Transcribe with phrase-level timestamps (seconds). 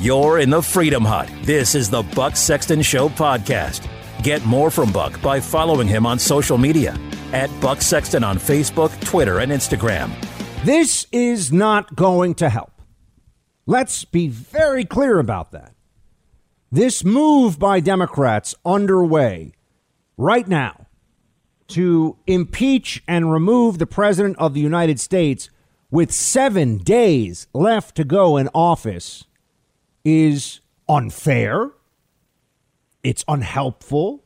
[0.00, 1.28] You're in the Freedom Hut.
[1.42, 3.90] This is the Buck Sexton Show podcast.
[4.22, 6.96] Get more from Buck by following him on social media
[7.32, 10.12] at Buck Sexton on Facebook, Twitter, and Instagram.
[10.64, 12.80] This is not going to help.
[13.66, 15.74] Let's be very clear about that.
[16.70, 19.50] This move by Democrats underway
[20.16, 20.86] right now
[21.70, 25.50] to impeach and remove the President of the United States
[25.90, 29.24] with seven days left to go in office
[30.08, 31.70] is unfair.
[33.02, 34.24] It's unhelpful.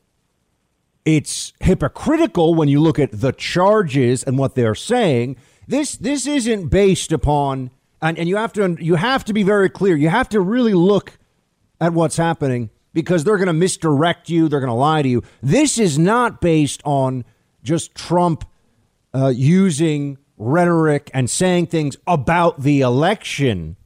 [1.05, 5.37] It's hypocritical when you look at the charges and what they're saying.
[5.67, 7.71] This this isn't based upon
[8.03, 9.97] and, and you have to you have to be very clear.
[9.97, 11.19] You have to really look
[11.81, 14.49] at what's happening because they're going to misdirect you.
[14.49, 15.23] They're going to lie to you.
[15.43, 17.25] This is not based on
[17.63, 18.45] just Trump
[19.15, 23.77] uh, using rhetoric and saying things about the election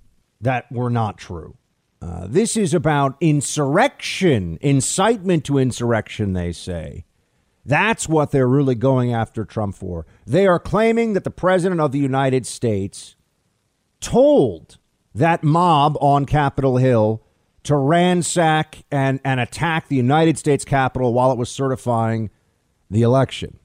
[0.40, 1.56] that were not true.
[2.00, 7.04] Uh, this is about insurrection, incitement to insurrection, they say.
[7.64, 10.06] That's what they're really going after Trump for.
[10.24, 13.16] They are claiming that the President of the United States
[14.00, 14.78] told
[15.14, 17.22] that mob on Capitol Hill
[17.64, 22.30] to ransack and, and attack the United States Capitol while it was certifying
[22.88, 23.58] the election.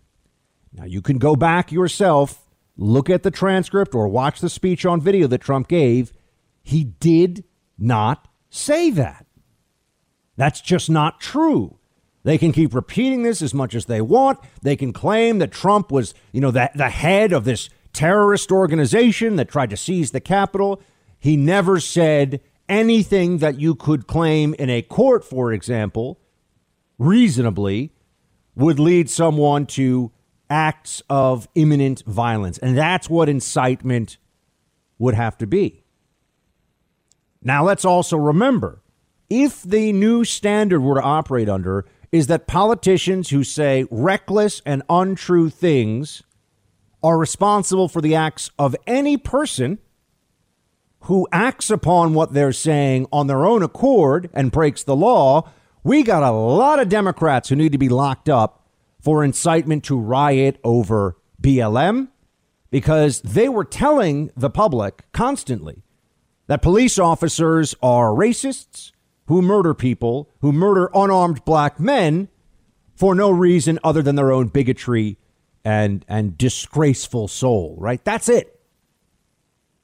[0.73, 5.02] Now, you can go back yourself, look at the transcript, or watch the speech on
[5.02, 6.11] video that Trump gave.
[6.63, 7.44] He did
[7.77, 9.25] not say that.
[10.38, 11.78] That's just not true.
[12.23, 14.39] They can keep repeating this as much as they want.
[14.61, 19.36] They can claim that Trump was, you know, the, the head of this terrorist organization
[19.38, 20.81] that tried to seize the Capitol.
[21.17, 26.19] He never said anything that you could claim in a court, for example,
[26.97, 27.91] reasonably
[28.56, 30.11] would lead someone to
[30.50, 32.58] acts of imminent violence.
[32.59, 34.17] And that's what incitement
[35.00, 35.81] would have to be.
[37.44, 38.81] Now, let's also remember
[39.30, 44.84] if the new standard were to operate under is that politicians who say reckless and
[44.89, 46.22] untrue things
[47.02, 49.79] are responsible for the acts of any person
[51.06, 55.50] who acts upon what they're saying on their own accord and breaks the law,
[55.84, 58.68] we got a lot of Democrats who need to be locked up
[59.00, 62.09] for incitement to riot over BLM
[62.69, 65.81] because they were telling the public constantly
[66.51, 68.91] that police officers are racists
[69.28, 72.28] who murder people, who murder unarmed black men
[72.94, 75.17] for no reason other than their own bigotry
[75.63, 78.03] and and disgraceful soul, right?
[78.03, 78.59] That's it.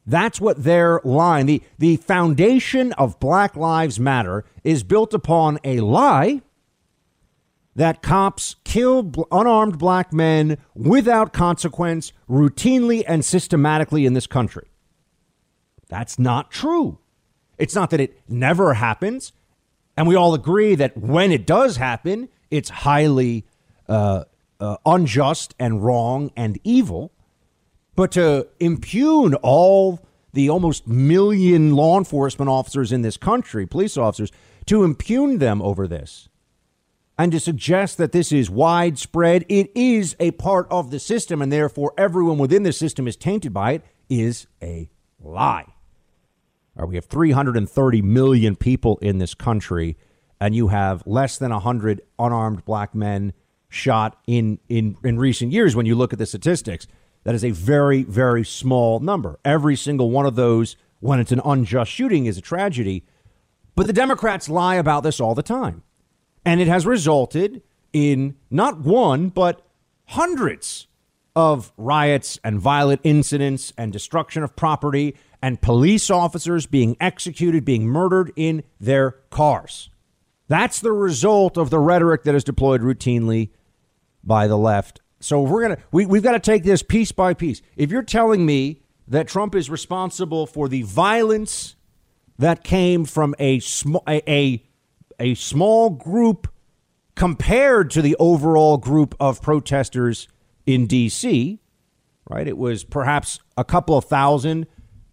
[0.06, 5.80] That's what their line, the, the foundation of Black Lives Matter is built upon a
[5.80, 6.42] lie
[7.78, 14.68] that cops kill unarmed black men without consequence routinely and systematically in this country.
[15.90, 17.00] That's not true.
[17.58, 19.34] It's not that it never happens.
[19.96, 23.46] And we all agree that when it does happen, it's highly
[23.90, 24.26] uh,
[24.60, 27.12] uh, unjust and wrong and evil.
[27.96, 30.00] But to impugn all
[30.34, 34.32] the almost million law enforcement officers in this country, police officers,
[34.68, 36.30] to impugn them over this
[37.18, 41.52] and to suggest that this is widespread, it is a part of the system, and
[41.52, 45.66] therefore everyone within the system is tainted by it, is a lie.
[46.86, 49.98] We have 330 million people in this country,
[50.40, 53.34] and you have less than 100 unarmed black men
[53.70, 55.76] shot in, in, in recent years.
[55.76, 56.88] When you look at the statistics,
[57.24, 59.40] that is a very, very small number.
[59.44, 63.06] Every single one of those, when it's an unjust shooting, is a tragedy.
[63.76, 65.84] But the Democrats lie about this all the time.
[66.46, 67.62] And it has resulted
[67.92, 69.62] in not one, but
[70.06, 70.88] hundreds
[71.36, 77.88] of riots and violent incidents and destruction of property and police officers being executed, being
[77.88, 79.90] murdered in their cars.
[80.48, 83.50] That's the result of the rhetoric that is deployed routinely
[84.24, 85.02] by the left.
[85.20, 87.62] So we're gonna we, we've got to take this piece by piece.
[87.76, 91.76] If you're telling me that Trump is responsible for the violence
[92.38, 94.64] that came from a small a, a,
[95.20, 96.48] a small group
[97.16, 100.28] compared to the overall group of protesters
[100.68, 101.60] in D.C.,
[102.30, 102.48] right?
[102.48, 104.68] It was perhaps a couple of thousand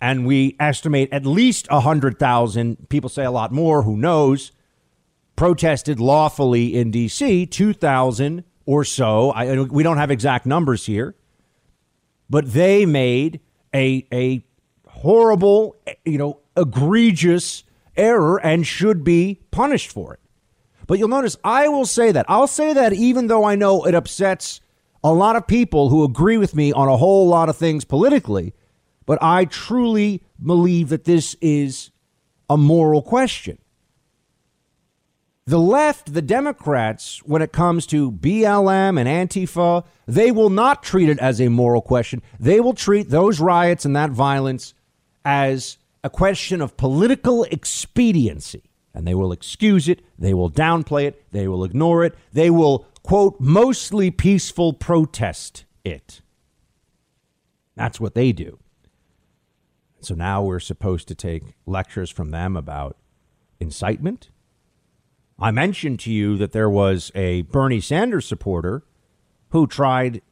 [0.04, 4.52] and we estimate at least 100,000, people say a lot more, who knows,
[5.34, 9.30] protested lawfully in D.C., 2,000 or so.
[9.30, 11.14] I, we don't have exact numbers here,
[12.28, 13.40] but they made
[13.74, 14.44] a, a
[14.86, 15.74] horrible,
[16.04, 17.64] you know, egregious
[17.96, 20.20] error and should be punished for it.
[20.86, 22.26] But you'll notice I will say that.
[22.28, 24.60] I'll say that even though I know it upsets
[25.02, 28.52] a lot of people who agree with me on a whole lot of things politically.
[29.06, 31.90] But I truly believe that this is
[32.48, 33.58] a moral question.
[35.46, 41.10] The left, the Democrats, when it comes to BLM and Antifa, they will not treat
[41.10, 42.22] it as a moral question.
[42.40, 44.72] They will treat those riots and that violence
[45.22, 48.62] as a question of political expediency.
[48.94, 52.86] And they will excuse it, they will downplay it, they will ignore it, they will,
[53.02, 56.22] quote, mostly peaceful protest it.
[57.74, 58.60] That's what they do.
[60.04, 62.96] So now we're supposed to take lectures from them about
[63.60, 64.30] incitement
[65.38, 68.84] I mentioned to you that there was a Bernie Sanders supporter
[69.50, 70.22] who tried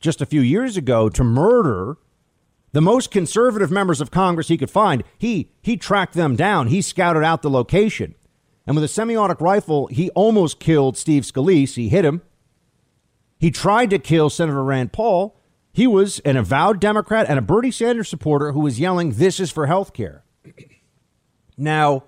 [0.00, 1.96] just a few years ago to murder
[2.72, 5.04] the most conservative members of Congress he could find.
[5.18, 6.68] He he tracked them down.
[6.68, 8.14] He scouted out the location.
[8.66, 11.74] And with a semi-automatic rifle, he almost killed Steve Scalise.
[11.74, 12.22] He hit him.
[13.38, 15.36] He tried to kill Senator Rand Paul.
[15.72, 19.50] He was an avowed Democrat and a Bernie Sanders supporter who was yelling, "This is
[19.50, 20.24] for health care."
[21.58, 22.04] Now,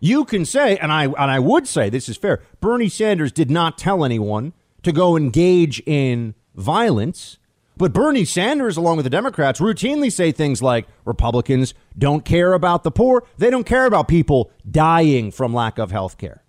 [0.00, 2.42] you can say, and I and I would say this is fair.
[2.60, 7.38] Bernie Sanders did not tell anyone to go engage in violence.
[7.76, 12.84] But Bernie Sanders, along with the Democrats, routinely say things like Republicans don't care about
[12.84, 13.24] the poor.
[13.36, 16.44] They don't care about people dying from lack of health care.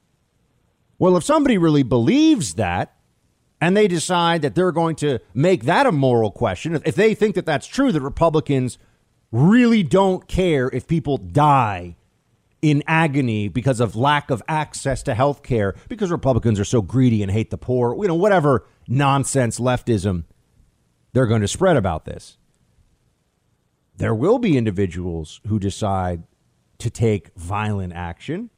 [1.00, 2.95] Well, if somebody really believes that
[3.66, 7.34] and they decide that they're going to make that a moral question, if they think
[7.34, 8.78] that that's true, that Republicans
[9.32, 11.96] really don't care if people die
[12.62, 17.24] in agony because of lack of access to health care because Republicans are so greedy
[17.24, 20.26] and hate the poor, you know, whatever nonsense leftism
[21.14, 22.38] they're going to spread about this.
[23.98, 26.22] There will be individuals who decide
[26.78, 28.52] to take violent action.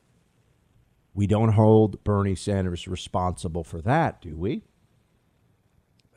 [1.13, 4.63] We don't hold Bernie Sanders responsible for that, do we?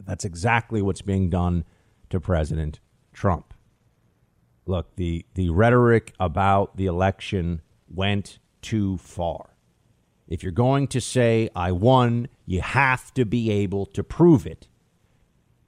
[0.06, 1.64] That's exactly what's being done
[2.10, 2.80] to President
[3.12, 3.54] Trump.
[4.66, 9.50] Look, the, the rhetoric about the election went too far.
[10.28, 14.68] If you're going to say, I won, you have to be able to prove it.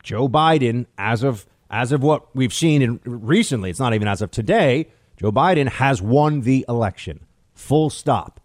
[0.02, 4.20] Joe Biden, as of as of what we've seen in, recently, it's not even as
[4.20, 7.20] of today, Joe Biden has won the election.
[7.54, 8.40] Full stop.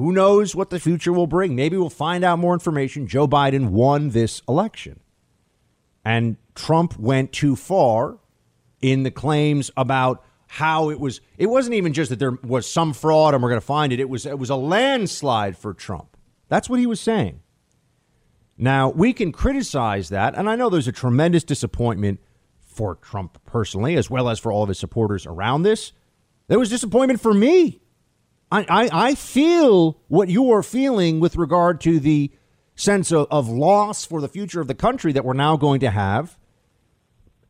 [0.00, 1.54] Who knows what the future will bring?
[1.54, 3.06] Maybe we'll find out more information.
[3.06, 4.98] Joe Biden won this election.
[6.06, 8.16] And Trump went too far
[8.80, 12.94] in the claims about how it was it wasn't even just that there was some
[12.94, 16.16] fraud and we're going to find it it was it was a landslide for Trump
[16.48, 17.40] that's what he was saying
[18.56, 22.18] now we can criticize that and I know there's a tremendous disappointment
[22.58, 25.92] for Trump personally as well as for all of his supporters around this
[26.48, 27.79] there was disappointment for me
[28.50, 32.30] I, I, I feel what you are feeling with regard to the
[32.74, 35.90] sense of, of loss for the future of the country that we're now going to
[35.90, 36.38] have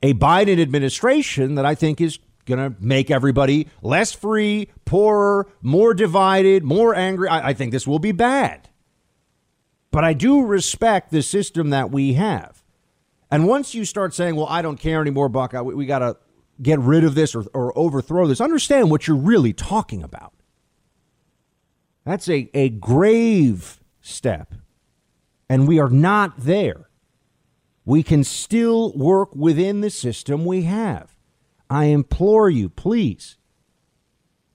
[0.03, 5.95] a Biden administration that I think is going to make everybody less free, poorer, more
[5.95, 7.29] divided, more angry.
[7.29, 8.69] I, I think this will be bad.
[9.91, 12.63] But I do respect the system that we have.
[13.31, 16.01] And once you start saying, well, I don't care anymore, Buck, I, we, we got
[16.01, 16.17] to
[16.61, 20.33] get rid of this or, or overthrow this, understand what you're really talking about.
[22.05, 24.55] That's a, a grave step.
[25.49, 26.89] And we are not there.
[27.85, 31.17] We can still work within the system we have.
[31.69, 33.37] I implore you, please,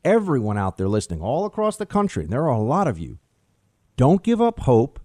[0.04, 3.20] everyone out there listening all across the country, and there are a lot of you,
[3.98, 5.00] don't give up hope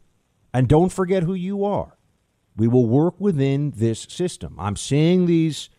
[0.53, 1.97] and don't forget who you are.
[2.57, 4.57] We will work within this system.
[4.59, 5.71] I'm seeing these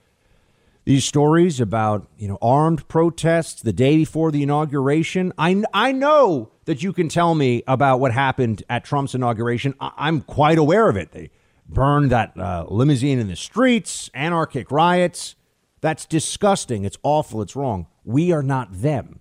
[0.84, 5.32] these stories about you know armed protests the day before the inauguration.
[5.38, 9.74] I I know that you can tell me about what happened at Trump's inauguration.
[9.80, 11.12] I, am quite aware of it.
[11.12, 11.32] They
[11.68, 15.36] burned that uh, limousine in the streets, anarchic riots.
[15.82, 16.86] That's disgusting.
[16.86, 17.42] It's awful.
[17.42, 17.88] It's wrong.
[18.04, 19.20] We are not them.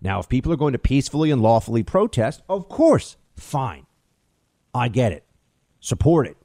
[0.00, 3.86] Now, if people are going to peacefully and lawfully protest, of course, fine.
[4.74, 5.24] I get it.
[5.80, 6.36] Support it.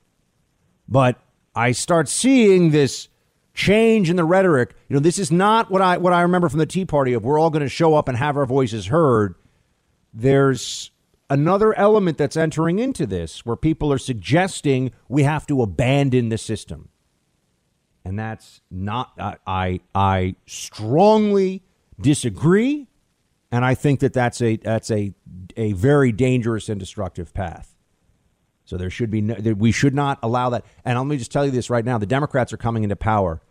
[0.88, 1.20] But
[1.56, 3.10] I start seeing this
[3.54, 4.74] change in the rhetoric.
[4.90, 7.24] You know, this is not what I what I remember from the Tea Party of
[7.24, 9.36] we're all going to show up and have our voices heard.
[10.14, 10.92] There's
[11.30, 16.38] another element that's entering into this where people are suggesting we have to abandon the
[16.38, 16.90] system
[18.06, 19.14] and that's not
[19.48, 21.64] I, I strongly
[22.00, 22.88] disagree,
[23.52, 25.14] and I think that that's a that's a
[25.56, 27.76] a very dangerous and destructive path.
[28.66, 30.66] So there should be no, we should not allow that.
[30.84, 33.42] And let me just tell you this right now: the Democrats are coming into power.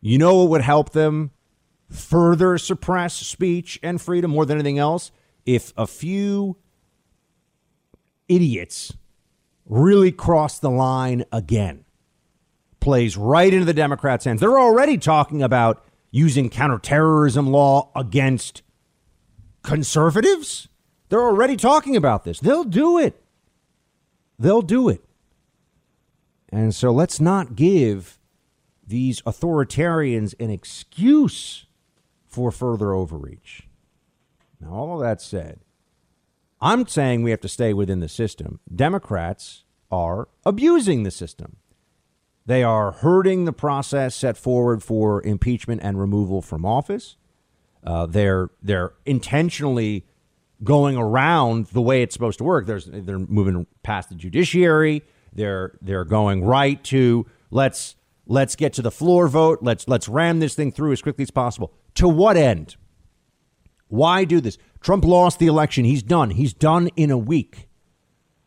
[0.00, 1.32] You know what would help them
[1.90, 5.10] further suppress speech and freedom more than anything else?
[5.48, 6.58] If a few
[8.28, 8.92] idiots
[9.64, 11.86] really cross the line again
[12.80, 14.42] plays right into the Democrats' hands.
[14.42, 18.60] They're already talking about using counterterrorism law against
[19.62, 20.68] conservatives,
[21.08, 22.40] they're already talking about this.
[22.40, 23.18] They'll do it.
[24.38, 25.02] They'll do it.
[26.50, 28.18] And so let's not give
[28.86, 31.64] these authoritarians an excuse
[32.26, 33.67] for further overreach.
[34.60, 35.60] Now, all of that said,
[36.60, 38.60] I'm saying we have to stay within the system.
[38.74, 41.56] Democrats are abusing the system.
[42.46, 47.16] They are hurting the process set forward for impeachment and removal from office.
[47.84, 50.06] Uh, they're they're intentionally
[50.64, 52.66] going around the way it's supposed to work.
[52.66, 55.02] There's, they're moving past the judiciary.
[55.32, 57.96] They're they're going right to let's
[58.26, 59.60] let's get to the floor vote.
[59.62, 61.72] Let's let's ram this thing through as quickly as possible.
[61.94, 62.76] To what end?
[63.88, 64.58] Why do this?
[64.80, 65.84] Trump lost the election.
[65.84, 66.30] He's done.
[66.30, 67.68] He's done in a week.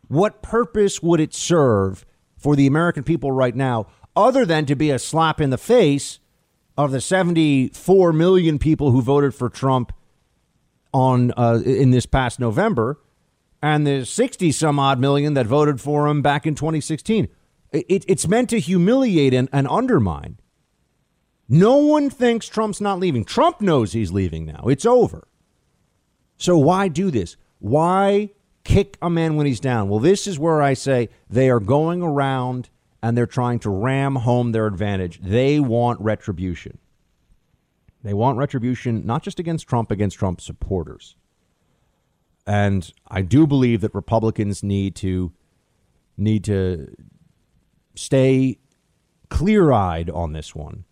[0.08, 2.06] What purpose would it serve
[2.38, 6.20] for the American people right now other than to be a slap in the face
[6.78, 9.94] of the 74 million people who voted for Trump
[10.94, 13.00] on uh, in this past November
[13.62, 17.28] and the 60 some odd million that voted for him back in 2016.
[17.72, 20.40] It, it's meant to humiliate and, and undermine.
[21.48, 23.24] No one thinks Trump's not leaving.
[23.24, 24.66] Trump knows he's leaving now.
[24.68, 25.28] It's over.
[26.42, 27.38] So why do this?
[27.60, 28.32] Why
[28.64, 29.90] kick a man when he's down?
[29.90, 32.72] Well, this is where I say they are going around
[33.04, 35.20] and they're trying to ram home their advantage.
[35.22, 36.80] They want retribution.
[38.04, 41.16] They want retribution not just against Trump, against Trump supporters.
[42.48, 45.32] And I do believe that Republicans need to
[46.18, 46.92] need to
[47.94, 48.58] stay
[49.30, 50.86] clear-eyed on this one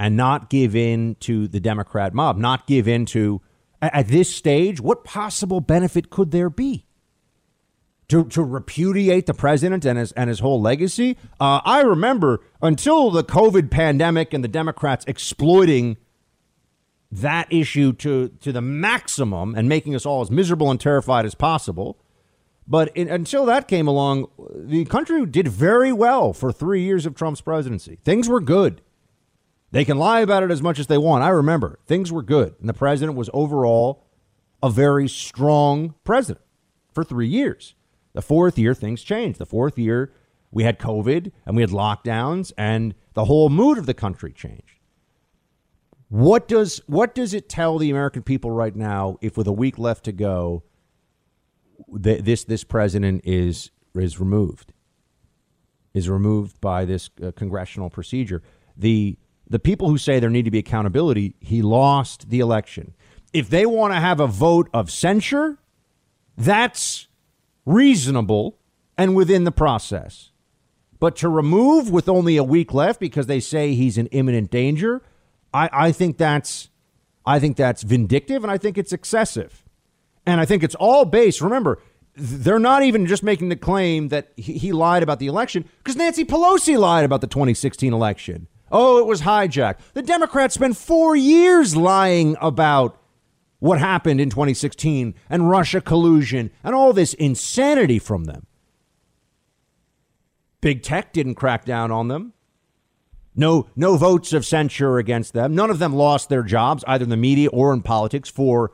[0.00, 3.42] and not give in to the Democrat mob, not give in to
[3.80, 6.84] at this stage, what possible benefit could there be?
[8.08, 11.18] To, to repudiate the president and his and his whole legacy.
[11.38, 15.98] Uh, I remember until the COVID pandemic and the Democrats exploiting
[17.12, 21.34] that issue to to the maximum and making us all as miserable and terrified as
[21.34, 21.98] possible.
[22.66, 27.14] But in, until that came along, the country did very well for three years of
[27.14, 27.98] Trump's presidency.
[28.04, 28.80] Things were good.
[29.70, 31.24] They can lie about it as much as they want.
[31.24, 34.04] I remember things were good, and the president was overall
[34.62, 36.44] a very strong president
[36.92, 37.74] for three years.
[38.14, 39.38] The fourth year, things changed.
[39.38, 40.12] The fourth year,
[40.50, 44.80] we had COVID and we had lockdowns, and the whole mood of the country changed.
[46.08, 49.78] What does what does it tell the American people right now if with a week
[49.78, 50.62] left to go
[52.02, 54.72] th- this this president is is removed
[55.92, 58.42] is removed by this uh, congressional procedure
[58.74, 59.18] the
[59.48, 62.94] the people who say there need to be accountability he lost the election
[63.32, 65.58] if they want to have a vote of censure
[66.36, 67.08] that's
[67.64, 68.58] reasonable
[68.96, 70.30] and within the process
[71.00, 75.02] but to remove with only a week left because they say he's in imminent danger
[75.52, 76.68] I, I think that's
[77.26, 79.64] I think that's vindictive and I think it's excessive.
[80.26, 81.40] And I think it's all based.
[81.40, 81.80] Remember,
[82.14, 85.96] they're not even just making the claim that he, he lied about the election because
[85.96, 88.48] Nancy Pelosi lied about the 2016 election.
[88.70, 89.78] Oh, it was hijacked.
[89.94, 93.00] The Democrats spent four years lying about
[93.60, 98.46] what happened in 2016 and Russia collusion and all this insanity from them.
[100.60, 102.32] Big tech didn't crack down on them.
[103.34, 105.54] No, no votes of censure against them.
[105.54, 108.72] None of them lost their jobs, either in the media or in politics, for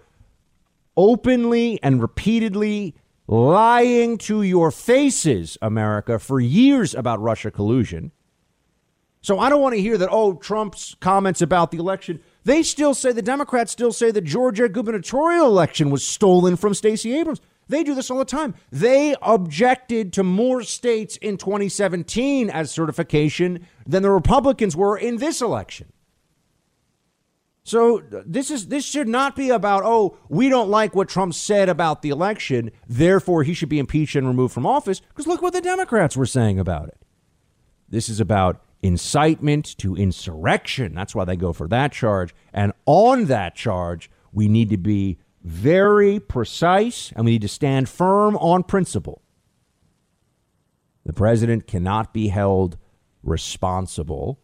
[0.97, 2.95] openly and repeatedly
[3.27, 8.13] lying to your faces, America, for years about Russia collusion.
[9.25, 12.21] So I don't want to hear that, oh, Trump's comments about the election.
[12.45, 17.17] They still say, the Democrats still say the Georgia gubernatorial election was stolen from Stacey
[17.17, 17.41] Abrams.
[17.67, 18.55] They do this all the time.
[18.71, 25.41] They objected to more states in 2017 as certification than the Republicans were in this
[25.41, 25.91] election.
[27.63, 31.71] So this is this should not be about oh we don't like what Trump said
[31.71, 35.55] about the election therefore he should be impeached and removed from office because look what
[35.55, 36.99] the Democrats were saying about it.
[37.89, 40.95] This is about incitement to insurrection.
[40.95, 45.19] That's why they go for that charge and on that charge we need to be
[45.43, 49.21] very precise, and we need to stand firm on principle.
[51.05, 52.79] The president cannot be held
[53.23, 54.41] responsible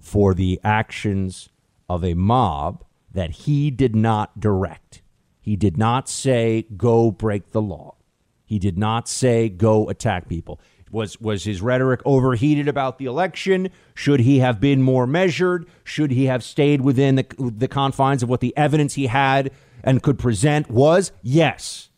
[0.00, 1.50] for the actions
[1.88, 5.02] of a mob that he did not direct.
[5.40, 7.96] He did not say, go break the law.
[8.44, 10.60] He did not say, go attack people.
[10.92, 13.70] Was, was his rhetoric overheated about the election?
[13.94, 15.66] Should he have been more measured?
[15.82, 19.50] Should he have stayed within the, the confines of what the evidence he had
[19.82, 21.90] and could present was yes.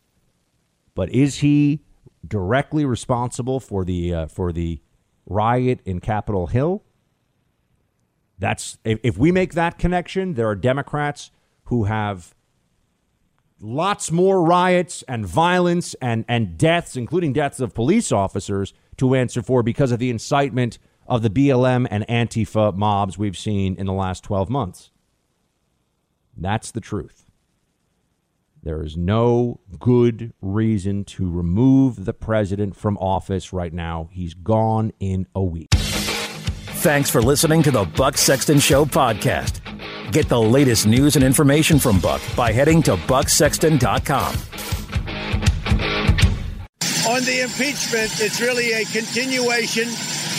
[0.94, 1.80] But is he
[2.26, 4.80] directly responsible for the uh, for the
[5.26, 6.82] riot in Capitol Hill?
[8.38, 11.30] That's if, if we make that connection, there are Democrats
[11.64, 12.34] who have
[13.60, 19.42] lots more riots and violence and, and deaths, including deaths of police officers, to answer
[19.42, 23.92] for because of the incitement of the BLM and Antifa mobs we've seen in the
[23.92, 24.90] last 12 months.
[26.36, 27.24] That's the truth.
[28.62, 34.08] There is no good reason to remove the president from office right now.
[34.10, 35.68] He's gone in a week.
[35.74, 39.60] Thanks for listening to the Buck Sexton Show podcast.
[40.12, 44.34] Get the latest news and information from Buck by heading to bucksexton.com.
[47.06, 49.88] On the impeachment, it's really a continuation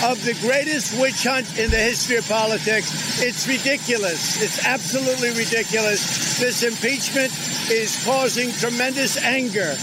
[0.04, 3.22] of the greatest witch hunt in the history of politics.
[3.22, 4.42] It's ridiculous.
[4.42, 6.40] It's absolutely ridiculous.
[6.40, 7.32] This impeachment
[7.70, 9.78] is causing tremendous anger,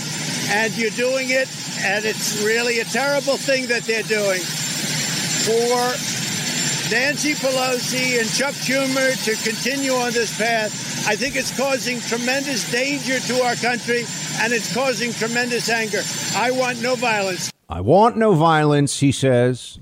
[0.50, 1.48] and you're doing it,
[1.86, 4.42] and it's really a terrible thing that they're doing.
[5.46, 6.21] For
[6.92, 12.70] Nancy Pelosi and Chuck Schumer to continue on this path, I think it's causing tremendous
[12.70, 14.04] danger to our country
[14.40, 16.02] and it's causing tremendous anger.
[16.36, 17.50] I want no violence.
[17.66, 19.78] I want no violence, he says.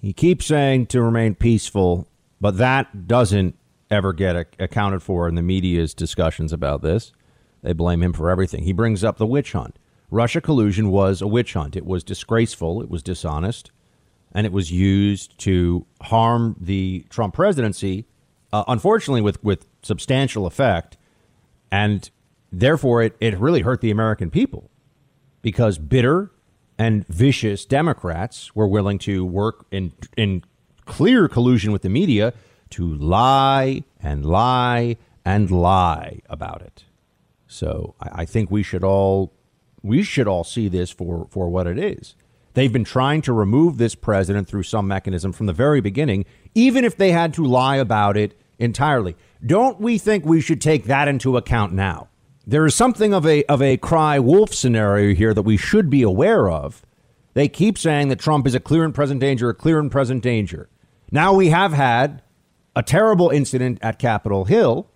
[0.00, 2.08] He keeps saying to remain peaceful,
[2.40, 3.54] but that doesn't
[3.90, 7.12] ever get accounted for in the media's discussions about this.
[7.60, 8.62] They blame him for everything.
[8.62, 9.78] He brings up the witch hunt.
[10.10, 11.76] Russia collusion was a witch hunt.
[11.76, 13.72] It was disgraceful, it was dishonest,
[14.32, 18.06] and it was used to harm the Trump presidency,
[18.52, 20.96] uh, unfortunately, with, with substantial effect.
[21.70, 22.08] And
[22.52, 24.70] therefore, it, it really hurt the American people
[25.42, 26.30] because bitter
[26.78, 30.44] and vicious Democrats were willing to work in, in
[30.84, 32.32] clear collusion with the media
[32.70, 36.84] to lie and lie and lie about it.
[37.46, 39.32] So I, I think we should all
[39.82, 42.14] we should all see this for, for what it is.
[42.54, 46.84] They've been trying to remove this president through some mechanism from the very beginning, even
[46.84, 49.16] if they had to lie about it entirely.
[49.44, 52.08] Don't we think we should take that into account now?
[52.46, 56.02] There is something of a of a cry wolf scenario here that we should be
[56.02, 56.84] aware of.
[57.34, 60.22] They keep saying that Trump is a clear and present danger, a clear and present
[60.22, 60.68] danger.
[61.12, 62.22] Now we have had
[62.74, 64.88] a terrible incident at Capitol Hill,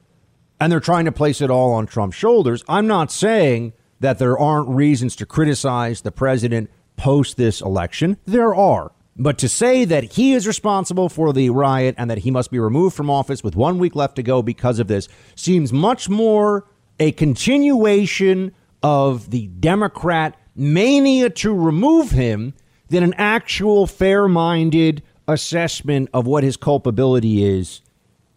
[0.59, 2.65] and they're trying to place it all on Trump's shoulders.
[2.69, 8.17] I'm not saying that there aren't reasons to criticize the president post this election.
[8.25, 8.93] There are.
[9.17, 12.59] But to say that he is responsible for the riot and that he must be
[12.59, 16.67] removed from office with one week left to go because of this seems much more
[16.99, 18.53] a continuation
[18.83, 22.55] of the Democrat mania to remove him
[22.89, 27.81] than an actual fair minded assessment of what his culpability is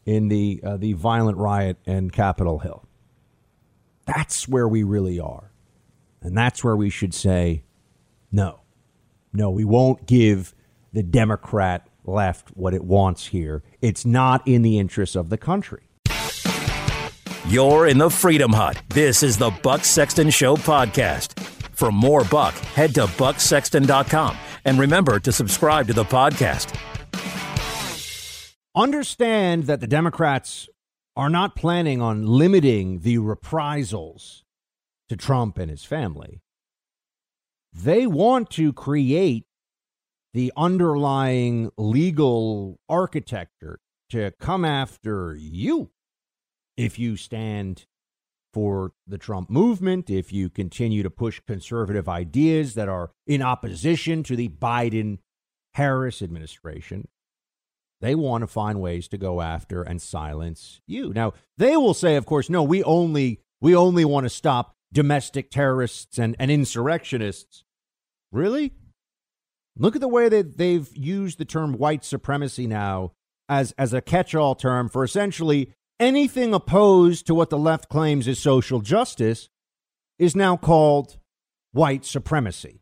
[0.06, 2.86] in the, uh, the violent riot in Capitol Hill.
[4.06, 5.52] That's where we really are.
[6.22, 7.64] And that's where we should say,
[8.32, 8.62] no,
[9.34, 10.54] no, we won't give
[10.94, 13.64] the Democrat left what it wants here.
[13.82, 15.84] It's not in the interests of the country.
[17.48, 18.82] You're in the Freedom Hut.
[18.90, 21.40] This is the Buck Sexton Show podcast.
[21.72, 26.76] For more Buck, head to bucksexton.com and remember to subscribe to the podcast.
[28.76, 30.68] Understand that the Democrats
[31.16, 34.44] are not planning on limiting the reprisals
[35.10, 36.42] to Trump and his family.
[37.80, 39.46] They want to create
[40.34, 45.92] the underlying legal architecture to come after you
[46.76, 47.86] if you stand
[48.52, 54.24] for the Trump movement, if you continue to push conservative ideas that are in opposition
[54.24, 55.20] to the Biden
[55.76, 57.08] Harris administration,
[58.02, 61.14] they want to find ways to go after and silence you.
[61.14, 65.52] Now, they will say, of course, no, we only we only want to stop domestic
[65.52, 67.64] terrorists and, and insurrectionists.
[68.32, 68.74] Really?
[69.78, 73.14] Look at the way that they've used the term white supremacy now
[73.48, 78.28] as, as a catch all term for essentially anything opposed to what the left claims
[78.28, 79.50] is social justice
[80.20, 81.18] is now called
[81.72, 82.82] white supremacy.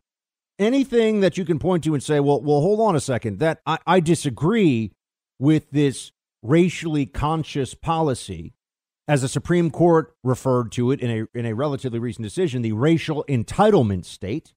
[0.58, 3.60] Anything that you can point to and say, well, well, hold on a second, that
[3.66, 4.92] I, I disagree
[5.38, 8.54] with this racially conscious policy,
[9.06, 12.72] as the Supreme Court referred to it in a in a relatively recent decision, the
[12.72, 14.54] racial entitlement state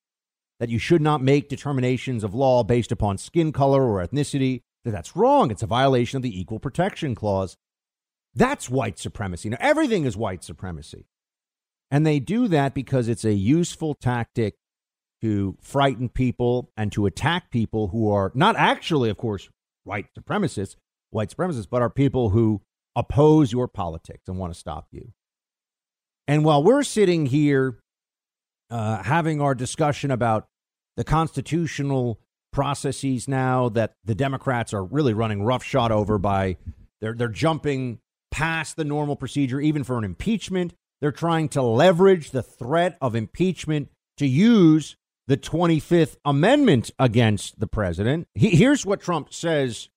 [0.60, 4.92] that you should not make determinations of law based upon skin color or ethnicity, that
[4.92, 5.52] that's wrong.
[5.52, 7.58] It's a violation of the Equal Protection Clause.
[8.36, 9.50] That's white supremacy.
[9.50, 11.08] Now, everything is white supremacy.
[11.92, 14.56] And they do that because it's a useful tactic
[15.22, 19.50] to frighten people and to attack people who are not actually, of course,
[19.84, 20.76] white supremacists,
[21.10, 22.62] white supremacists, but are people who
[22.96, 25.14] oppose your politics and want to stop you.
[26.28, 27.80] And while we're sitting here
[28.70, 30.48] uh, having our discussion about
[30.98, 32.20] the constitutional
[32.52, 36.58] processes now that the Democrats are really running roughshod over by
[37.00, 38.00] they're they're jumping
[38.32, 43.16] past the normal procedure even for an impeachment They're trying to leverage the threat of
[43.16, 48.28] impeachment to use the 25th Amendment against the president.
[48.34, 49.90] He, here's what Trump says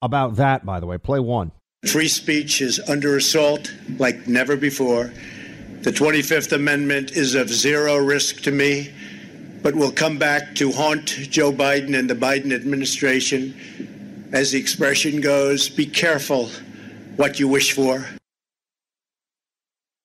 [0.00, 0.96] about that, by the way.
[0.96, 1.52] Play one.
[1.86, 5.12] Free speech is under assault like never before.
[5.86, 8.92] The 25th Amendment is of zero risk to me,
[9.62, 13.54] but will come back to haunt Joe Biden and the Biden administration.
[14.32, 16.50] As the expression goes, be careful
[17.14, 18.04] what you wish for.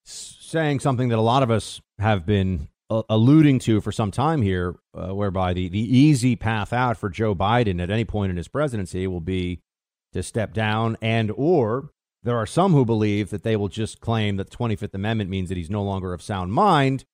[0.05, 4.43] Saying something that a lot of us have been uh, alluding to for some time
[4.43, 8.37] here, uh, whereby the, the easy path out for Joe Biden at any point in
[8.37, 9.61] his presidency will be
[10.13, 11.89] to step down and or
[12.23, 15.49] there are some who believe that they will just claim that the 25th Amendment means
[15.49, 17.05] that he's no longer of sound mind.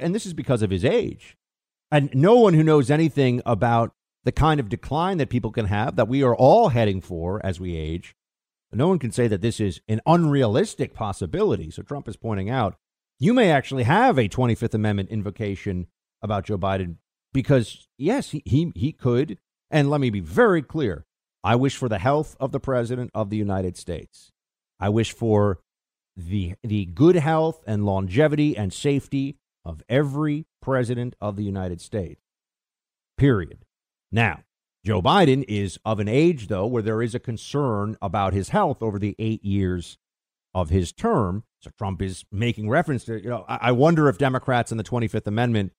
[0.00, 1.36] And this is because of his age.
[1.90, 3.92] And no one who knows anything about
[4.24, 7.60] the kind of decline that people can have, that we are all heading for as
[7.60, 8.14] we age,
[8.72, 11.70] no one can say that this is an unrealistic possibility.
[11.70, 12.76] So Trump is pointing out
[13.18, 15.88] you may actually have a 25th Amendment invocation
[16.22, 16.96] about Joe Biden
[17.32, 19.38] because, yes, he, he, he could.
[19.70, 21.04] And let me be very clear
[21.42, 24.32] I wish for the health of the President of the United States.
[24.80, 25.60] I wish for
[26.16, 32.20] the, the good health and longevity and safety of every president of the United States.
[33.16, 33.58] Period.
[34.10, 34.40] Now,
[34.84, 38.82] Joe Biden is of an age, though, where there is a concern about his health
[38.82, 39.98] over the eight years
[40.54, 41.44] of his term.
[41.60, 45.26] So Trump is making reference to, you know, I, wonder if Democrats in the 25th
[45.26, 45.72] Amendment,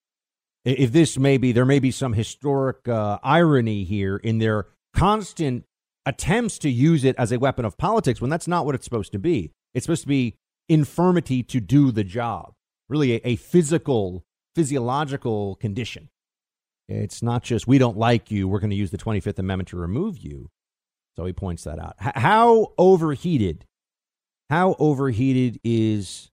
[0.64, 5.64] if this may be, there may be some historic uh, irony here in their constant
[6.06, 9.12] attempts to use it as a weapon of politics when that's not what it's supposed
[9.12, 9.52] to be.
[9.74, 10.36] It's supposed to be
[10.68, 12.54] infirmity to do the job,
[12.88, 16.08] really a, a physical, physiological condition.
[16.88, 19.76] It's not just we don't like you, we're going to use the 25th Amendment to
[19.76, 20.50] remove you.
[21.16, 21.96] So he points that out.
[22.00, 23.66] H- how overheated,
[24.48, 26.30] how overheated is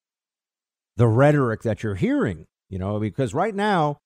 [0.96, 2.46] the rhetoric that you're hearing?
[2.70, 3.98] You know, because right now,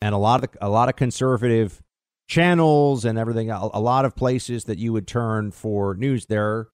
[0.00, 1.80] and a lot of a lot of conservative
[2.28, 6.68] channels and everything, a, a lot of places that you would turn for news, they're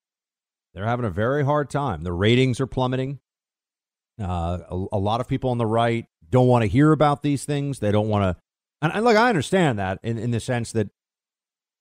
[0.74, 2.02] they're having a very hard time.
[2.02, 3.18] The ratings are plummeting.
[4.20, 7.44] Uh, a, a, lot of people on the right don't want to hear about these
[7.44, 7.78] things.
[7.78, 8.42] They don't want to.
[8.82, 10.88] And, and look, I understand that in, in the sense that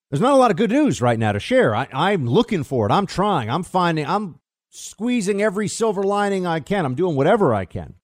[0.10, 1.76] there's not a lot of good news right now to share.
[1.76, 2.92] I, I'm looking for it.
[2.92, 3.50] I'm trying.
[3.50, 4.06] I'm finding.
[4.06, 6.86] I'm squeezing every silver lining I can.
[6.86, 7.96] I'm doing whatever I can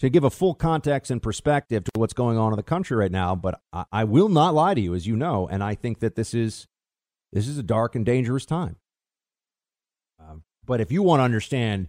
[0.00, 3.12] to give a full context and perspective to what's going on in the country right
[3.12, 3.34] now.
[3.34, 6.16] But I, I will not lie to you, as you know, and I think that
[6.16, 6.66] this is
[7.32, 8.76] this is a dark and dangerous time.
[10.20, 11.88] Uh, but if you want to understand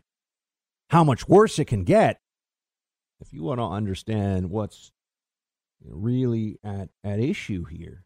[0.90, 2.20] how much worse it can get,
[3.22, 4.92] if you want to understand what's
[5.84, 8.04] really at at issue here,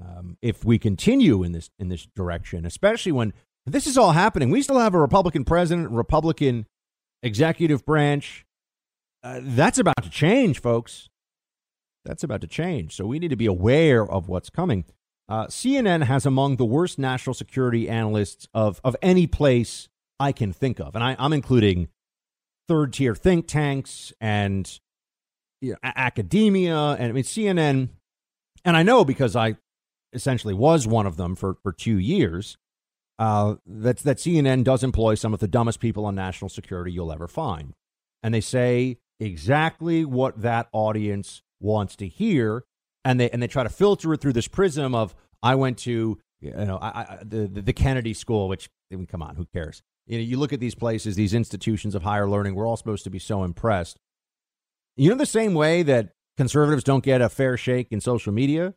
[0.00, 3.32] um, if we continue in this in this direction, especially when
[3.66, 6.66] this is all happening, we still have a Republican president, Republican
[7.22, 8.46] executive branch
[9.22, 11.08] uh, that's about to change, folks.
[12.04, 12.96] That's about to change.
[12.96, 14.84] So we need to be aware of what's coming.
[15.28, 20.52] Uh, CNN has among the worst national security analysts of, of any place I can
[20.52, 20.94] think of.
[20.94, 21.88] And I, am including
[22.66, 24.80] third tier think tanks and
[25.60, 26.76] you know, academia.
[26.76, 27.90] And I mean, CNN,
[28.64, 29.56] and I know because I
[30.12, 32.56] essentially was one of them for, for two years,
[33.18, 37.12] uh, that, that CNN does employ some of the dumbest people on national security you'll
[37.12, 37.74] ever find.
[38.22, 42.64] And they say exactly what that audience wants to hear,
[43.04, 46.18] and they and they try to filter it through this prism of I went to
[46.40, 49.82] you know I, I, the, the Kennedy School, which I mean, come on, who cares?
[50.06, 52.54] You know, you look at these places, these institutions of higher learning.
[52.54, 53.98] We're all supposed to be so impressed.
[54.96, 58.74] You know, the same way that conservatives don't get a fair shake in social media,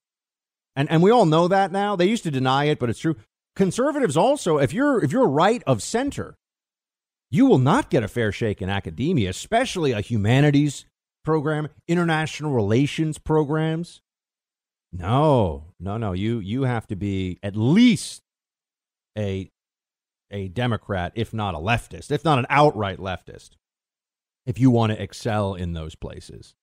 [0.76, 1.96] and and we all know that now.
[1.96, 3.16] They used to deny it, but it's true.
[3.56, 6.38] Conservatives also, if you're if you're right of center,
[7.34, 10.86] you will not get a fair shake in academia, especially a humanities
[11.26, 14.02] program, international relations programs.
[14.92, 16.12] No, no, no.
[16.12, 18.22] You you have to be at least
[19.18, 19.50] a
[20.30, 23.52] a Democrat, if not a leftist, if not an outright leftist,
[24.46, 26.54] if you want to excel in those places.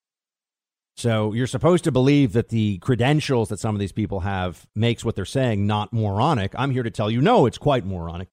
[0.97, 5.05] So you're supposed to believe that the credentials that some of these people have makes
[5.05, 6.53] what they're saying not moronic.
[6.57, 8.29] I'm here to tell you, no, it's quite moronic.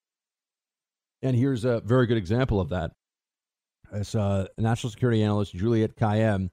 [1.22, 2.92] And here's a very good example of that.
[3.92, 6.50] It's uh, national security analyst Juliette Kayyem,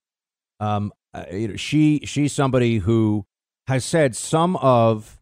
[0.60, 3.26] um, uh, she she's somebody who
[3.68, 5.20] has said some of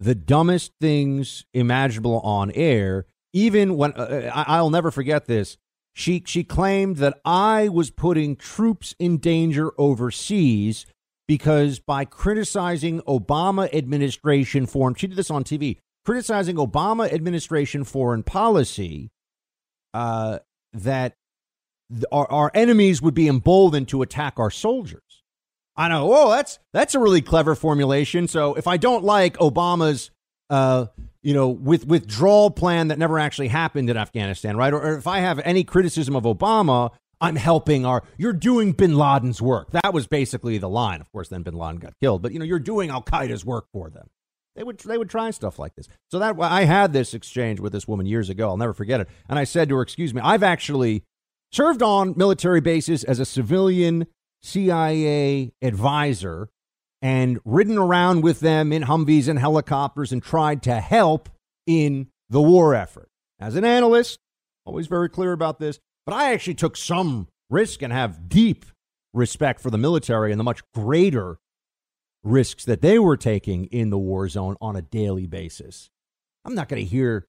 [0.00, 3.06] the dumbest things imaginable on air.
[3.32, 5.56] Even when uh, uh I, will never forget this,
[5.94, 10.86] she she claimed that I was putting troops in danger overseas
[11.26, 18.22] because by criticizing Obama administration foreign, she did this on TV criticizing Obama administration foreign
[18.22, 19.10] policy
[19.92, 20.38] uh,
[20.72, 21.12] that
[22.10, 25.02] our, our enemies would be emboldened to attack our soldiers.
[25.76, 26.10] I know.
[26.10, 28.26] Oh, that's that's a really clever formulation.
[28.26, 30.10] So if I don't like Obama's,
[30.48, 30.86] uh,
[31.22, 34.72] you know, with withdrawal plan that never actually happened in Afghanistan, right?
[34.72, 36.90] Or, or if I have any criticism of Obama,
[37.20, 38.02] I'm helping our.
[38.16, 39.72] You're doing Bin Laden's work.
[39.72, 41.02] That was basically the line.
[41.02, 42.22] Of course, then Bin Laden got killed.
[42.22, 44.08] But you know, you're doing Al Qaeda's work for them.
[44.58, 45.86] They would they would try stuff like this.
[46.10, 48.48] So that I had this exchange with this woman years ago.
[48.48, 49.08] I'll never forget it.
[49.28, 51.04] And I said to her, "Excuse me, I've actually
[51.52, 54.08] served on military bases as a civilian
[54.42, 56.48] CIA advisor
[57.00, 61.28] and ridden around with them in Humvees and helicopters and tried to help
[61.68, 63.10] in the war effort.
[63.38, 64.18] As an analyst,
[64.66, 68.66] always very clear about this, but I actually took some risk and have deep
[69.14, 71.38] respect for the military and the much greater
[72.28, 75.90] risks that they were taking in the war zone on a daily basis.
[76.44, 77.26] I'm not going to hear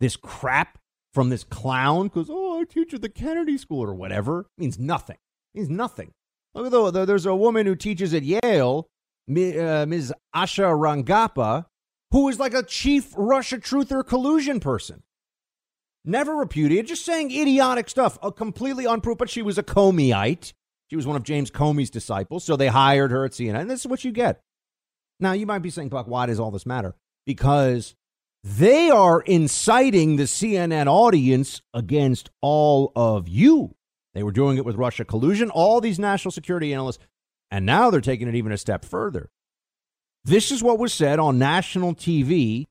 [0.00, 0.78] this crap
[1.12, 4.40] from this clown because, oh, I teach at the Kennedy School or whatever.
[4.40, 5.16] It means nothing.
[5.54, 6.12] It means nothing.
[6.54, 8.86] Look the, there's a woman who teaches at Yale,
[9.28, 10.12] uh, Ms.
[10.34, 11.66] Asha Rangappa,
[12.10, 15.02] who is like a chief Russia truther collusion person.
[16.04, 19.18] Never repudiated, just saying idiotic stuff, a completely unproved.
[19.18, 20.52] But she was a Comeyite.
[20.90, 23.60] She was one of James Comey's disciples, so they hired her at CNN.
[23.60, 24.42] And this is what you get.
[25.20, 26.96] Now, you might be saying, Buck, why does all this matter?
[27.24, 27.94] Because
[28.42, 33.76] they are inciting the CNN audience against all of you.
[34.14, 36.98] They were doing it with Russia collusion, all these national security analysts,
[37.52, 39.30] and now they're taking it even a step further.
[40.24, 42.66] This is what was said on national TV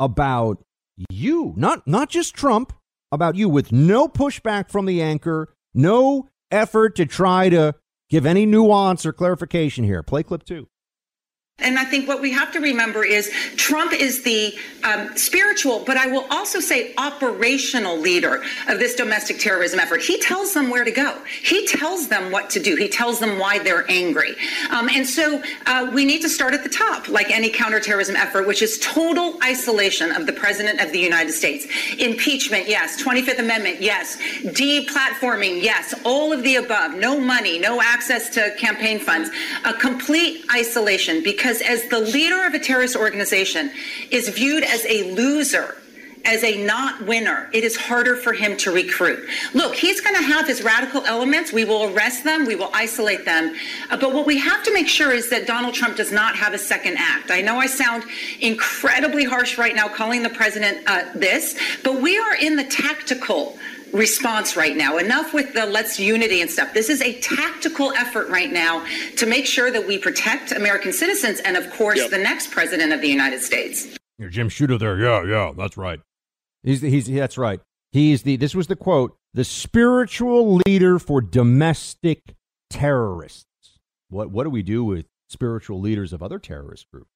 [0.00, 0.64] about
[1.08, 2.72] you, not, not just Trump,
[3.12, 7.74] about you, with no pushback from the anchor, no effort to try to
[8.10, 10.02] give any nuance or clarification here.
[10.02, 10.68] Play clip two.
[11.60, 15.96] And I think what we have to remember is Trump is the um, spiritual, but
[15.96, 20.02] I will also say operational leader of this domestic terrorism effort.
[20.02, 21.16] He tells them where to go.
[21.44, 22.74] He tells them what to do.
[22.74, 24.34] He tells them why they're angry.
[24.70, 28.48] Um, and so uh, we need to start at the top, like any counterterrorism effort,
[28.48, 31.66] which is total isolation of the president of the United States.
[32.00, 33.00] Impeachment, yes.
[33.00, 34.16] 25th Amendment, yes.
[34.42, 35.94] Deplatforming, yes.
[36.04, 36.96] All of the above.
[36.96, 39.30] No money, no access to campaign funds.
[39.64, 43.70] A complete isolation because because as the leader of a terrorist organization
[44.10, 45.76] is viewed as a loser
[46.24, 49.28] as a not winner, it is harder for him to recruit.
[49.52, 51.52] Look, he's going to have his radical elements.
[51.52, 53.54] We will arrest them, we will isolate them.
[53.90, 56.54] Uh, but what we have to make sure is that Donald Trump does not have
[56.54, 57.30] a second act.
[57.30, 58.04] I know I sound
[58.40, 63.58] incredibly harsh right now calling the president uh, this, but we are in the tactical
[63.94, 64.98] response right now.
[64.98, 66.74] Enough with the let's unity and stuff.
[66.74, 68.84] This is a tactical effort right now
[69.16, 72.10] to make sure that we protect American citizens and, of course, yep.
[72.10, 73.96] the next president of the United States.
[74.18, 74.98] You're Jim Sciutto there.
[74.98, 76.00] Yeah, yeah, that's right.
[76.62, 77.60] He's, he's, that's right.
[77.92, 82.34] He's the, this was the quote, the spiritual leader for domestic
[82.70, 83.46] terrorists.
[84.08, 87.10] What, what do we do with spiritual leaders of other terrorist groups?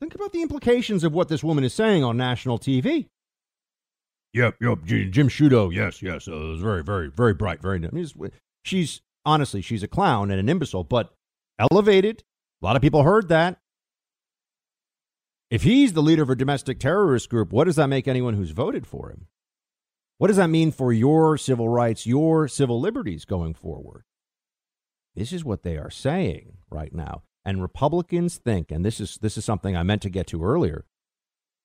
[0.00, 3.06] Think about the implications of what this woman is saying on national TV.
[4.38, 4.84] Yep, yep.
[4.84, 5.74] Jim Sciutto.
[5.74, 6.28] Yes, yes.
[6.28, 7.60] Uh, it was very, very, very bright.
[7.60, 7.84] Very.
[7.84, 8.06] I mean,
[8.64, 11.12] she's honestly, she's a clown and an imbecile, but
[11.58, 12.22] elevated.
[12.62, 13.58] A lot of people heard that.
[15.50, 18.50] If he's the leader of a domestic terrorist group, what does that make anyone who's
[18.50, 19.26] voted for him?
[20.18, 24.04] What does that mean for your civil rights, your civil liberties going forward?
[25.16, 27.22] This is what they are saying right now.
[27.44, 30.84] And Republicans think, and this is this is something I meant to get to earlier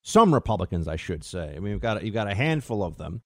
[0.04, 1.54] some Republicans, I should say.
[1.56, 3.24] I mean, you've got you've got a handful of them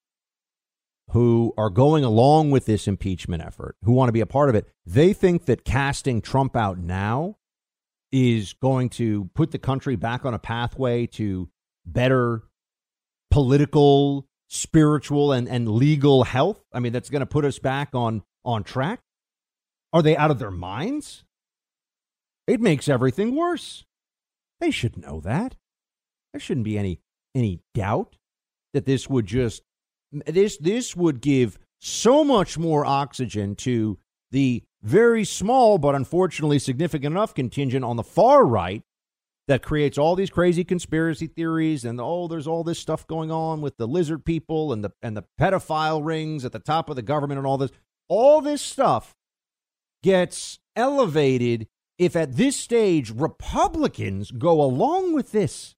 [1.11, 4.55] who are going along with this impeachment effort, who want to be a part of
[4.55, 4.67] it.
[4.85, 7.37] They think that casting Trump out now
[8.11, 11.49] is going to put the country back on a pathway to
[11.85, 12.43] better
[13.31, 16.61] political, spiritual, and, and legal health.
[16.73, 19.01] I mean, that's going to put us back on on track.
[19.93, 21.23] Are they out of their minds?
[22.45, 23.85] It makes everything worse.
[24.59, 25.55] They should know that.
[26.33, 26.99] There shouldn't be any
[27.35, 28.17] any doubt
[28.73, 29.63] that this would just
[30.11, 33.97] this this would give so much more oxygen to
[34.31, 38.83] the very small but unfortunately significant enough contingent on the far right
[39.47, 43.61] that creates all these crazy conspiracy theories and oh there's all this stuff going on
[43.61, 47.01] with the lizard people and the and the pedophile rings at the top of the
[47.01, 47.71] government and all this.
[48.09, 49.15] All this stuff
[50.03, 55.75] gets elevated if at this stage republicans go along with this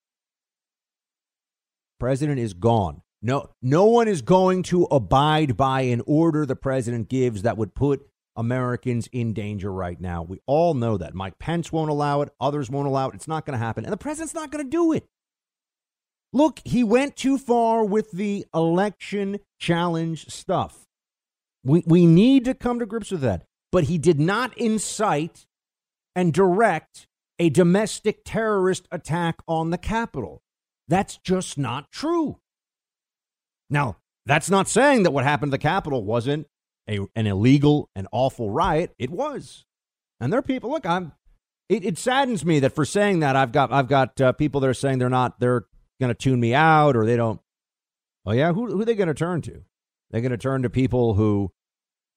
[1.99, 3.01] President is gone.
[3.21, 7.75] No, no one is going to abide by an order the president gives that would
[7.75, 8.07] put
[8.37, 10.23] Americans in danger right now.
[10.23, 11.13] We all know that.
[11.13, 12.29] Mike Pence won't allow it.
[12.39, 13.15] Others won't allow it.
[13.15, 13.83] It's not going to happen.
[13.83, 15.05] And the president's not going to do it.
[16.31, 20.85] Look, he went too far with the election challenge stuff.
[21.65, 23.43] We, we need to come to grips with that.
[23.71, 25.45] But he did not incite
[26.15, 27.07] and direct
[27.37, 30.41] a domestic terrorist attack on the Capitol.
[30.89, 32.39] That's just not true.
[33.69, 36.47] Now, that's not saying that what happened to the Capitol wasn't
[36.89, 38.93] a, an illegal and awful riot.
[38.97, 39.65] It was.
[40.19, 41.13] And there are people, look, I'm,
[41.69, 44.69] it, it saddens me that for saying that, I've got, I've got uh, people that
[44.69, 45.65] are saying they're not, they're
[46.01, 47.39] going to tune me out or they don't.
[48.25, 48.51] Oh, yeah.
[48.51, 49.61] Who, who are they going to turn to?
[50.11, 51.51] They're going to turn to people who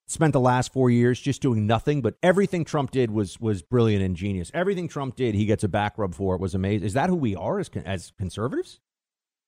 [0.07, 4.03] spent the last four years just doing nothing, but everything Trump did was was brilliant
[4.03, 4.51] and genius.
[4.53, 6.35] Everything Trump did, he gets a back rub for.
[6.35, 6.85] It was amazing.
[6.85, 8.79] Is that who we are as as conservatives?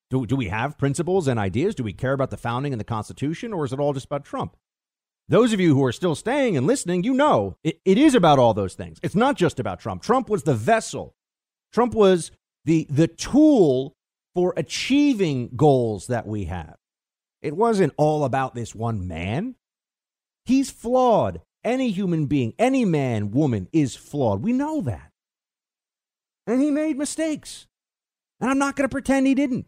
[0.09, 1.75] Do, do we have principles and ideas?
[1.75, 4.23] Do we care about the founding and the Constitution, or is it all just about
[4.23, 4.55] Trump?
[5.27, 8.37] Those of you who are still staying and listening, you know it, it is about
[8.37, 8.99] all those things.
[9.01, 10.03] It's not just about Trump.
[10.03, 11.15] Trump was the vessel.
[11.73, 12.31] Trump was
[12.63, 13.95] the the tool
[14.35, 16.75] for achieving goals that we have.
[17.41, 19.55] It wasn't all about this one man.
[20.45, 21.41] He's flawed.
[21.63, 24.43] Any human being, any man, woman is flawed.
[24.43, 25.11] We know that.
[26.45, 27.65] And he made mistakes.
[28.39, 29.65] And I'm not going to pretend he didn't.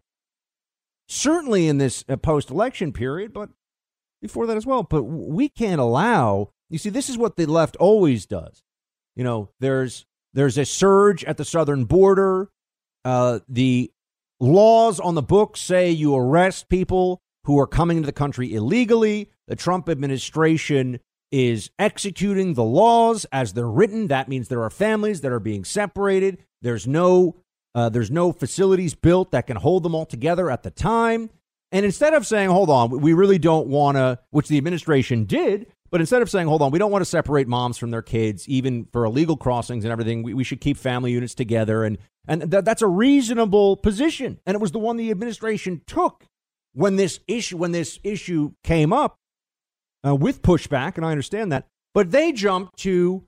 [1.08, 3.50] Certainly in this uh, post election period, but
[4.22, 4.84] before that as well.
[4.84, 8.62] But we can't allow, you see, this is what the left always does.
[9.16, 12.50] You know, there's there's a surge at the southern border.
[13.04, 13.92] Uh, the
[14.40, 19.32] laws on the books say you arrest people who are coming into the country illegally.
[19.47, 20.99] The Trump administration
[21.31, 24.07] is executing the laws as they're written.
[24.07, 26.38] That means there are families that are being separated.
[26.62, 27.36] There's no
[27.75, 31.29] uh, there's no facilities built that can hold them all together at the time.
[31.71, 35.67] And instead of saying, hold on, we really don't want to, which the administration did,
[35.91, 38.47] but instead of saying, hold on, we don't want to separate moms from their kids,
[38.49, 41.83] even for illegal crossings and everything, we, we should keep family units together.
[41.83, 44.39] And, and th- that's a reasonable position.
[44.45, 46.25] And it was the one the administration took
[46.73, 49.19] when this issue when this issue came up
[50.08, 53.26] uh, with pushback, and I understand that, but they jumped to,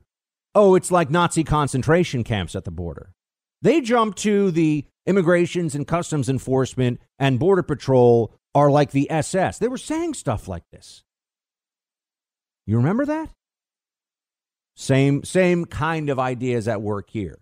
[0.56, 3.12] oh, it's like Nazi concentration camps at the border.
[3.62, 9.58] They jumped to the immigrations and customs enforcement and border patrol are like the SS.
[9.58, 11.04] They were saying stuff like this.
[12.66, 13.30] You remember that?
[14.76, 17.40] Same same kind of ideas at work here.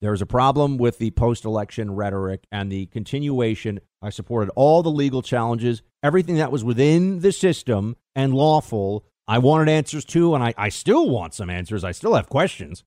[0.00, 3.80] There's a problem with the post election rhetoric and the continuation.
[4.00, 9.04] I supported all the legal challenges, everything that was within the system and lawful.
[9.26, 11.82] I wanted answers to, and I, I still want some answers.
[11.82, 12.84] I still have questions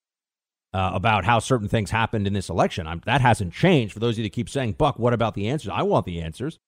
[0.72, 2.86] uh, about how certain things happened in this election.
[2.86, 3.94] I'm, that hasn't changed.
[3.94, 5.72] For those of you that keep saying, Buck, what about the answers?
[5.74, 6.60] I want the answers.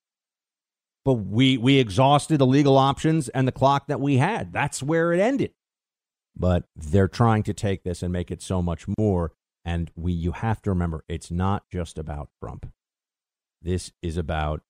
[1.05, 4.51] But we, we exhausted the legal options and the clock that we had.
[4.51, 5.51] That's where it ended.
[6.35, 9.33] But they're trying to take this and make it so much more.
[9.63, 12.71] And we, you have to remember, it's not just about Trump.
[13.61, 14.61] This is about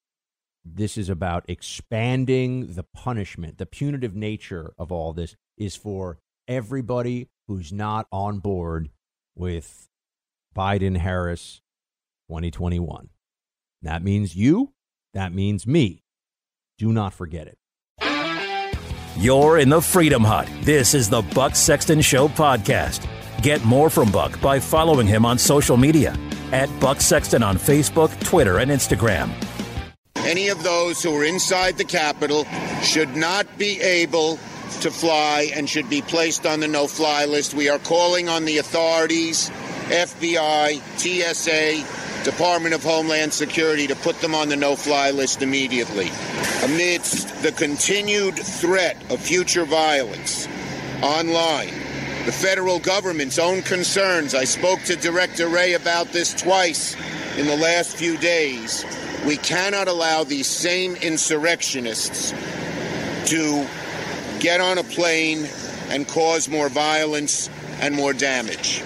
[0.76, 3.58] this is about expanding the punishment.
[3.58, 8.90] The punitive nature of all this is for everybody who's not on board
[9.36, 9.88] with
[10.56, 11.62] Biden Harris
[12.28, 13.10] 2021.
[13.82, 14.74] That means you,
[15.14, 16.04] that means me.
[16.78, 17.58] Do not forget it.
[19.18, 20.50] You're in the Freedom Hut.
[20.62, 23.06] This is the Buck Sexton Show podcast.
[23.42, 26.16] Get more from Buck by following him on social media
[26.52, 29.32] at Buck Sexton on Facebook, Twitter, and Instagram.
[30.26, 32.46] Any of those who are inside the Capitol
[32.82, 34.38] should not be able
[34.82, 37.54] to fly and should be placed on the no fly list.
[37.54, 39.50] We are calling on the authorities,
[39.90, 46.12] FBI, TSA, Department of Homeland Security to put them on the no fly list immediately.
[46.64, 50.48] Amidst the continued threat of future violence
[51.02, 51.74] online,
[52.26, 54.36] the federal government's own concerns.
[54.36, 56.96] I spoke to Director Wray about this twice
[57.38, 58.86] in the last few days.
[59.26, 62.32] We cannot allow these same insurrectionists
[63.30, 63.68] to
[64.40, 65.48] get on a plane
[65.90, 67.50] and cause more violence
[67.82, 68.82] and more damage.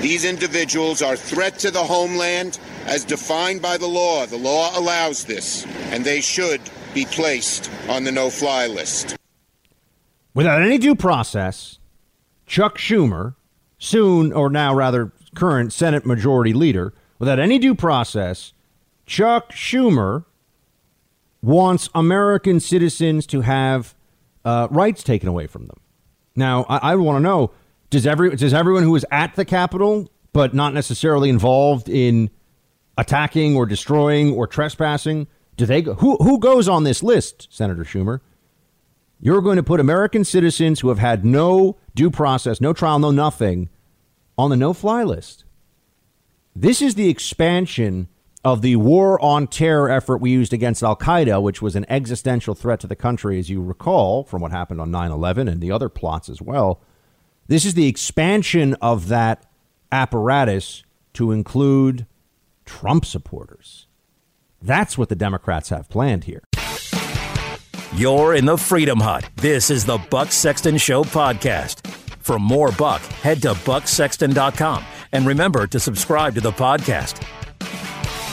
[0.00, 4.26] These individuals are threat to the homeland as defined by the law.
[4.26, 6.60] The law allows this, and they should
[6.94, 9.16] be placed on the no-fly list.
[10.34, 11.78] Without any due process,
[12.46, 13.34] Chuck Schumer,
[13.78, 18.52] soon or now rather current Senate Majority Leader, without any due process,
[19.08, 20.26] Chuck Schumer
[21.42, 23.94] wants American citizens to have
[24.44, 25.80] uh, rights taken away from them.
[26.36, 27.50] Now, I, I want to know
[27.90, 32.30] does every does everyone who is at the Capitol but not necessarily involved in
[32.98, 37.84] attacking or destroying or trespassing do they go, who who goes on this list, Senator
[37.84, 38.20] Schumer?
[39.20, 43.10] You're going to put American citizens who have had no due process, no trial, no
[43.10, 43.68] nothing
[44.36, 45.44] on the no fly list.
[46.54, 48.08] This is the expansion
[48.44, 52.54] of the war on terror effort we used against Al Qaeda, which was an existential
[52.54, 55.72] threat to the country, as you recall from what happened on 9 11 and the
[55.72, 56.80] other plots as well.
[57.46, 59.44] This is the expansion of that
[59.90, 60.84] apparatus
[61.14, 62.06] to include
[62.64, 63.86] Trump supporters.
[64.60, 66.42] That's what the Democrats have planned here.
[67.94, 69.28] You're in the Freedom Hut.
[69.36, 71.86] This is the Buck Sexton Show podcast.
[72.18, 77.24] For more Buck, head to bucksexton.com and remember to subscribe to the podcast.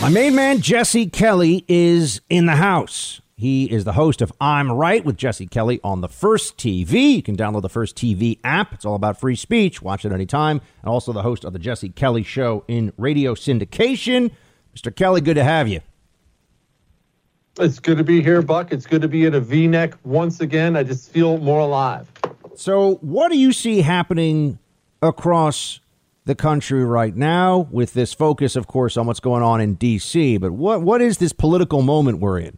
[0.01, 3.21] My main man, Jesse Kelly, is in the house.
[3.37, 7.15] He is the host of I'm Right with Jesse Kelly on the First TV.
[7.15, 8.73] You can download the First TV app.
[8.73, 9.81] It's all about free speech.
[9.81, 10.61] Watch it anytime.
[10.81, 14.31] And also the host of the Jesse Kelly Show in radio syndication.
[14.75, 14.95] Mr.
[14.95, 15.79] Kelly, good to have you.
[17.59, 18.71] It's good to be here, Buck.
[18.71, 20.75] It's good to be in a V neck once again.
[20.75, 22.11] I just feel more alive.
[22.55, 24.59] So, what do you see happening
[25.01, 25.79] across
[26.25, 30.37] the country right now with this focus, of course, on what's going on in D.C.?
[30.37, 32.57] But what, what is this political moment we're in?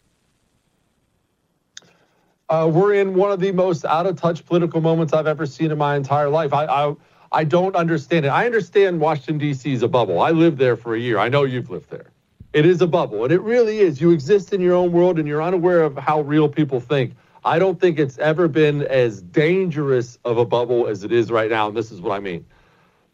[2.49, 5.69] Uh, we're in one of the most out of touch political moments I've ever seen
[5.69, 6.53] in my entire life.
[6.53, 6.95] I, I,
[7.29, 8.29] I don't understand it.
[8.29, 9.73] I understand Washington D.C.
[9.73, 10.21] is a bubble.
[10.21, 11.19] I lived there for a year.
[11.19, 12.11] I know you've lived there.
[12.53, 13.99] It is a bubble, and it really is.
[13.99, 17.15] You exist in your own world, and you're unaware of how real people think.
[17.43, 21.49] I don't think it's ever been as dangerous of a bubble as it is right
[21.49, 22.45] now, and this is what I mean.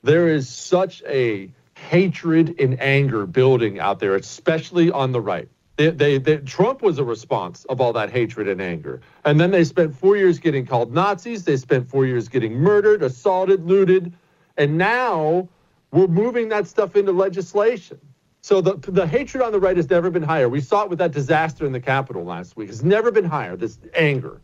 [0.04, 5.48] There is such a hatred and anger building out there, especially on the right.
[5.78, 9.02] They, they, they, Trump was a response of all that hatred and anger.
[9.26, 11.46] And then they spent four years getting called Nazis.
[11.46, 14.14] They spent four years getting murdered, assaulted, looted.
[14.58, 15.48] And now
[15.92, 18.00] we're moving that stuff into legislation.
[18.42, 20.50] So the, the hatred on the right has never been higher.
[20.50, 22.70] We saw it with that disaster in the Capitol last week.
[22.70, 24.42] It's never been higher, this anger.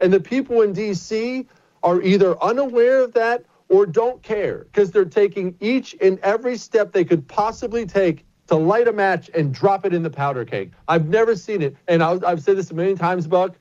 [0.00, 1.46] And the people in D.C.
[1.82, 6.92] are either unaware of that or don't care because they're taking each and every step
[6.92, 10.74] they could possibly take to light a match and drop it in the powder keg.
[10.88, 11.74] I've never seen it.
[11.88, 13.56] And I have said this a million times, Buck.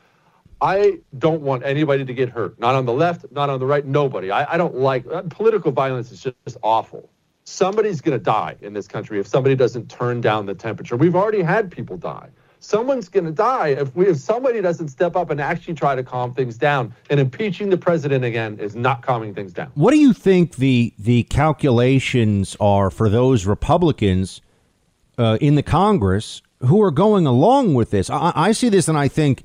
[0.59, 2.59] I don't want anybody to get hurt.
[2.59, 4.31] Not on the left, not on the right, nobody.
[4.31, 7.09] I, I don't like uh, political violence is just, just awful.
[7.45, 10.97] Somebody's going to die in this country if somebody doesn't turn down the temperature.
[10.97, 12.27] We've already had people die.
[12.63, 16.03] Someone's going to die if we if somebody doesn't step up and actually try to
[16.03, 16.93] calm things down.
[17.09, 19.71] And impeaching the president again is not calming things down.
[19.75, 24.41] What do you think the the calculations are for those Republicans
[25.17, 28.09] uh, in the Congress who are going along with this.
[28.09, 29.43] I, I, see this and I think,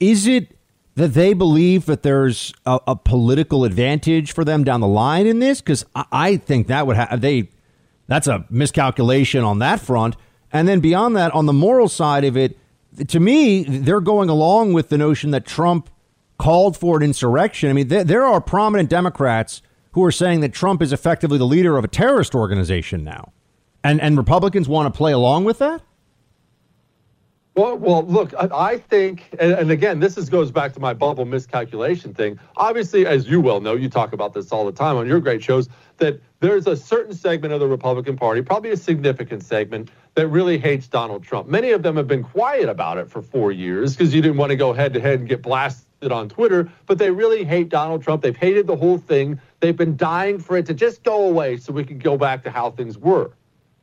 [0.00, 0.56] is it
[0.94, 5.38] that they believe that there's a, a political advantage for them down the line in
[5.38, 5.60] this?
[5.60, 7.50] Because I, I, think that would have they.
[8.06, 10.16] That's a miscalculation on that front.
[10.52, 12.58] And then beyond that, on the moral side of it,
[13.08, 15.88] to me, they're going along with the notion that Trump
[16.38, 17.70] called for an insurrection.
[17.70, 21.46] I mean, there, there are prominent Democrats who are saying that Trump is effectively the
[21.46, 23.32] leader of a terrorist organization now.
[23.84, 25.82] And and Republicans want to play along with that?
[27.54, 31.26] Well, well, look, I think, and, and, again, this is, goes back to my bubble
[31.26, 32.38] miscalculation thing.
[32.56, 35.42] Obviously, as you well know, you talk about this all the time on your great
[35.42, 40.28] shows, that there's a certain segment of the Republican Party, probably a significant segment, that
[40.28, 41.48] really hates Donald Trump.
[41.48, 44.50] Many of them have been quiet about it for four years because you didn't want
[44.50, 48.02] to go head to head and get blasted on Twitter, but they really hate Donald
[48.02, 48.22] Trump.
[48.22, 49.40] They've hated the whole thing.
[49.60, 52.50] They've been dying for it to just go away so we could go back to
[52.50, 53.32] how things were.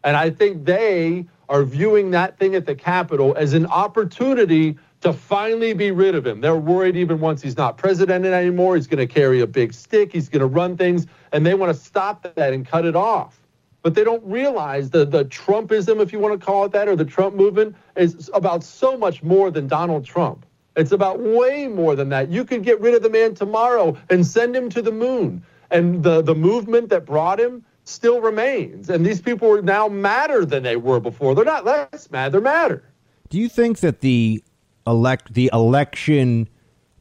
[0.04, 5.14] And I think they are viewing that thing at the Capitol as an opportunity to
[5.14, 6.42] finally be rid of him.
[6.42, 10.12] They're worried even once he's not president anymore, he's going to carry a big stick,
[10.12, 13.40] he's going to run things, and they want to stop that and cut it off.
[13.82, 16.96] But they don't realize the, the Trumpism, if you want to call it that, or
[16.96, 20.46] the Trump movement is about so much more than Donald Trump.
[20.76, 22.30] It's about way more than that.
[22.30, 25.44] You could get rid of the man tomorrow and send him to the moon.
[25.72, 28.90] And the, the movement that brought him still remains.
[28.90, 31.36] And these people are now madder than they were before.
[31.36, 32.84] They're not less mad, they're madder.
[33.30, 34.44] Do you think that the
[34.88, 36.50] elect the election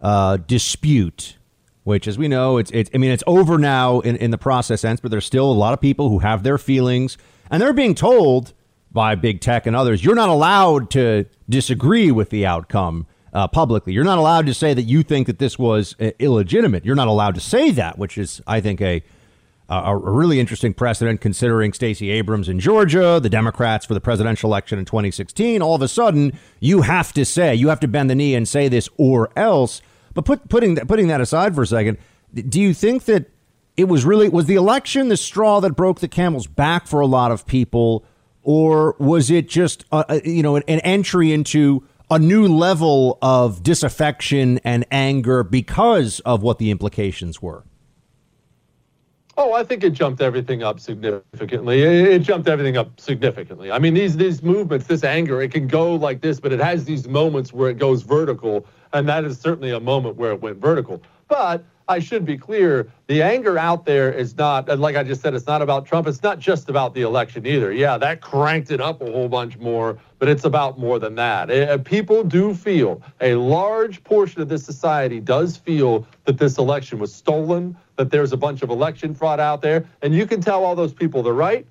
[0.00, 1.37] uh, dispute,
[1.88, 4.82] which as we know, it's, it's I mean, it's over now in, in the process
[4.82, 7.16] sense, but there's still a lot of people who have their feelings
[7.50, 8.52] and they're being told
[8.92, 13.94] by big tech and others, you're not allowed to disagree with the outcome uh, publicly.
[13.94, 16.84] You're not allowed to say that you think that this was uh, illegitimate.
[16.84, 19.02] You're not allowed to say that, which is, I think, a
[19.70, 24.48] uh, a really interesting precedent considering Stacey Abrams in Georgia, the Democrats for the presidential
[24.48, 25.60] election in 2016.
[25.60, 28.48] All of a sudden, you have to say, you have to bend the knee and
[28.48, 29.82] say this or else.
[30.18, 31.96] But put, putting, that, putting that aside for a second,
[32.34, 33.30] do you think that
[33.76, 37.06] it was really, was the election the straw that broke the camel's back for a
[37.06, 38.04] lot of people?
[38.42, 43.62] Or was it just, a, you know, an, an entry into a new level of
[43.62, 47.62] disaffection and anger because of what the implications were?
[49.36, 51.82] Oh, I think it jumped everything up significantly.
[51.82, 53.70] It, it, jumped everything up significantly.
[53.70, 56.86] I mean, these these movements, this anger, it can go like this, but it has
[56.86, 60.58] these moments where it goes vertical, and that is certainly a moment where it went
[60.58, 61.02] vertical.
[61.28, 65.22] But I should be clear the anger out there is not, and like I just
[65.22, 66.06] said, it's not about Trump.
[66.06, 67.72] It's not just about the election either.
[67.72, 71.50] Yeah, that cranked it up a whole bunch more, but it's about more than that.
[71.50, 76.58] It, eh, people do feel, a large portion of this society does feel that this
[76.58, 79.86] election was stolen, that there's a bunch of election fraud out there.
[80.02, 81.66] And you can tell all those people they're right.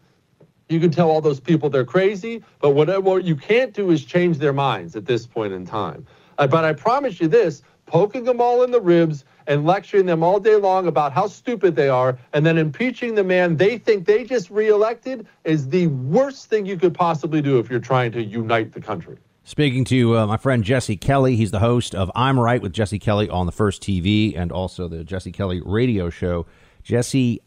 [0.67, 4.39] You can tell all those people they're crazy, but whatever you can't do is change
[4.39, 6.05] their minds at this point in time.
[6.37, 10.21] Uh, but I promise you this poking them all in the ribs and lecturing them
[10.21, 14.05] all day long about how stupid they are, and then impeaching the man they think
[14.05, 18.21] they just reelected is the worst thing you could possibly do if you're trying to
[18.21, 19.17] unite the country.
[19.45, 22.99] Speaking to uh, my friend Jesse Kelly, he's the host of I'm Right with Jesse
[22.99, 26.45] Kelly on the First TV and also the Jesse Kelly radio show.
[26.83, 27.41] Jesse,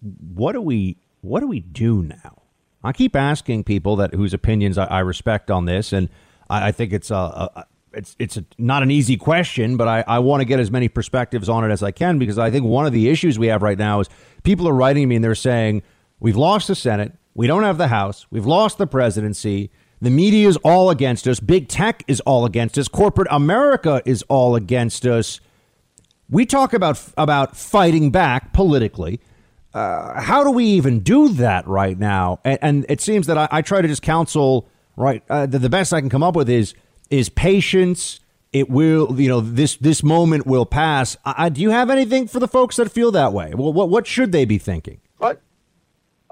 [0.00, 2.42] what do we what do we do now?
[2.82, 6.08] I keep asking people that whose opinions I, I respect on this, and
[6.48, 10.04] I, I think it's a, a, it's it's a, not an easy question, but I,
[10.06, 12.64] I want to get as many perspectives on it as I can because I think
[12.64, 14.08] one of the issues we have right now is
[14.42, 15.82] people are writing me and they're saying
[16.18, 19.70] we've lost the Senate, we don't have the House, we've lost the presidency,
[20.00, 24.22] the media is all against us, big tech is all against us, corporate America is
[24.28, 25.40] all against us.
[26.28, 29.20] We talk about about fighting back politically.
[29.74, 32.40] Uh, how do we even do that right now?
[32.44, 34.68] And, and it seems that I, I, try to just counsel.
[34.96, 36.74] Right, uh, the, the best I can come up with is
[37.10, 38.20] is patience.
[38.52, 41.16] It will, you know, this this moment will pass.
[41.24, 43.52] I, do you have anything for the folks that feel that way?
[43.54, 45.00] Well, what what should they be thinking?
[45.18, 45.40] What?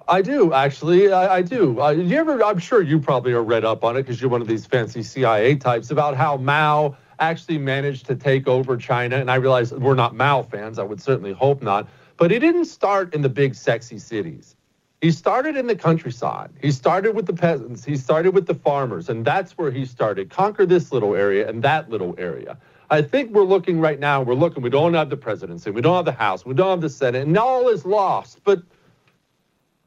[0.08, 1.12] I do actually.
[1.12, 1.80] I, I do.
[1.80, 2.42] Uh, you ever?
[2.42, 5.02] I'm sure you probably are read up on it because you're one of these fancy
[5.02, 9.16] CIA types about how Mao actually managed to take over China.
[9.16, 10.78] And I realize we're not Mao fans.
[10.78, 11.88] I would certainly hope not.
[12.16, 14.56] But he didn't start in the big sexy cities.
[15.00, 16.50] He started in the countryside.
[16.60, 17.84] He started with the peasants.
[17.84, 19.08] He started with the farmers.
[19.08, 20.28] And that's where he started.
[20.28, 22.58] Conquer this little area and that little area.
[22.90, 25.96] I think we're looking right now, we're looking, we don't have the presidency, we don't
[25.96, 28.42] have the House, we don't have the Senate, and all is lost.
[28.44, 28.62] But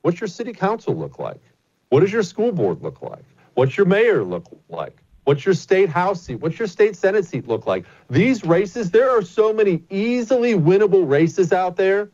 [0.03, 1.41] what's your city council look like?
[1.89, 3.25] What does your school board look like?
[3.55, 5.01] What's your mayor look like?
[5.23, 6.35] What's your state house seat?
[6.35, 7.85] What's your state senate seat look like?
[8.09, 12.11] These races, there are so many easily winnable races out there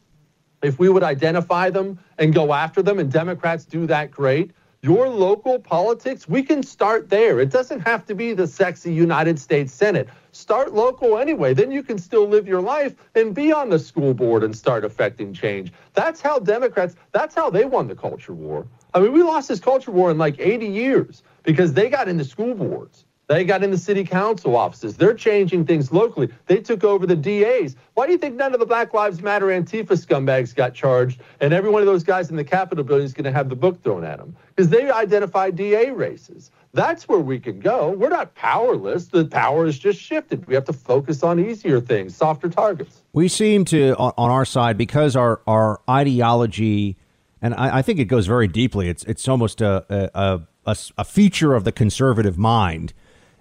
[0.62, 4.52] if we would identify them and go after them, and Democrats do that great,
[4.82, 7.40] your local politics, we can start there.
[7.40, 10.08] It doesn't have to be the sexy United States Senate.
[10.32, 11.54] Start local anyway.
[11.54, 14.86] Then you can still live your life and be on the school board and start
[14.86, 15.74] affecting change.
[15.94, 18.68] That's how Democrats, that's how they won the culture war.
[18.94, 22.24] I mean, we lost this culture war in like 80 years because they got into
[22.24, 23.06] school boards.
[23.28, 24.96] They got in the city council offices.
[24.96, 26.30] They're changing things locally.
[26.46, 27.76] They took over the DAs.
[27.94, 31.54] Why do you think none of the Black Lives Matter Antifa scumbags got charged and
[31.54, 33.84] every one of those guys in the Capitol building is going to have the book
[33.84, 34.34] thrown at them?
[34.56, 36.52] Because they identify DA races.
[36.72, 37.90] That's where we can go.
[37.90, 39.08] We're not powerless.
[39.08, 40.48] The power is just shifted.
[40.48, 43.02] We have to focus on easier things, softer targets.
[43.12, 46.96] We seem to, on, our side, because our, our ideology,
[47.42, 51.04] and I, I think it goes very deeply, it's, it's almost a, a, a, a
[51.04, 52.94] feature of the conservative mind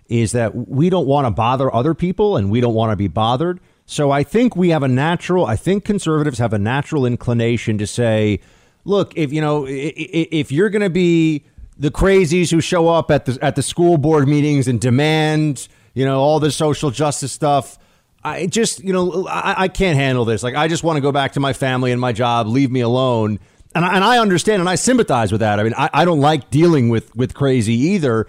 [0.09, 3.09] is that we don't want to bother other people and we don't want to be
[3.09, 3.61] bothered.
[3.86, 7.86] So I think we have a natural, I think conservatives have a natural inclination to
[7.86, 8.40] say,
[8.84, 11.44] look, if you know, if you're going to be
[11.78, 16.04] the crazies who show up at the at the school board meetings and demand, you
[16.04, 17.78] know, all the social justice stuff,
[18.24, 20.42] I just, you know, I, I can't handle this.
[20.42, 22.48] Like, I just want to go back to my family and my job.
[22.48, 23.38] Leave me alone.
[23.74, 25.61] And I, and I understand and I sympathize with that.
[25.61, 28.26] I mean, I, I don't like dealing with with crazy either.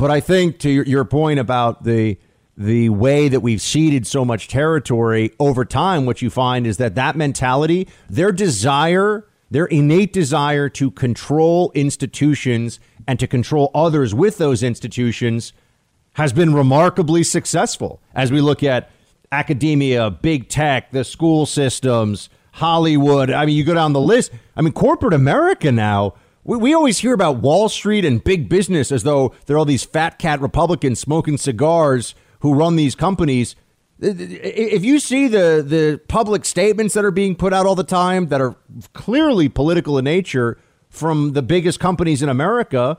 [0.00, 2.16] But I think to your, your point about the
[2.56, 6.94] the way that we've ceded so much territory over time, what you find is that
[6.94, 14.38] that mentality, their desire, their innate desire to control institutions and to control others with
[14.38, 15.52] those institutions
[16.14, 18.00] has been remarkably successful.
[18.14, 18.90] As we look at
[19.30, 24.32] academia, big tech, the school systems, Hollywood, I mean, you go down the list.
[24.56, 26.14] I mean, corporate America now
[26.44, 29.84] we, we always hear about Wall Street and big business as though they're all these
[29.84, 33.56] fat cat Republicans smoking cigars who run these companies.
[34.00, 38.28] If you see the, the public statements that are being put out all the time
[38.28, 38.56] that are
[38.94, 42.98] clearly political in nature from the biggest companies in America,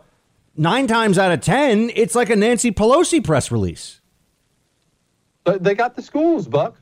[0.56, 4.00] nine times out of 10, it's like a Nancy Pelosi press release.
[5.44, 6.78] They got the schools, Buck.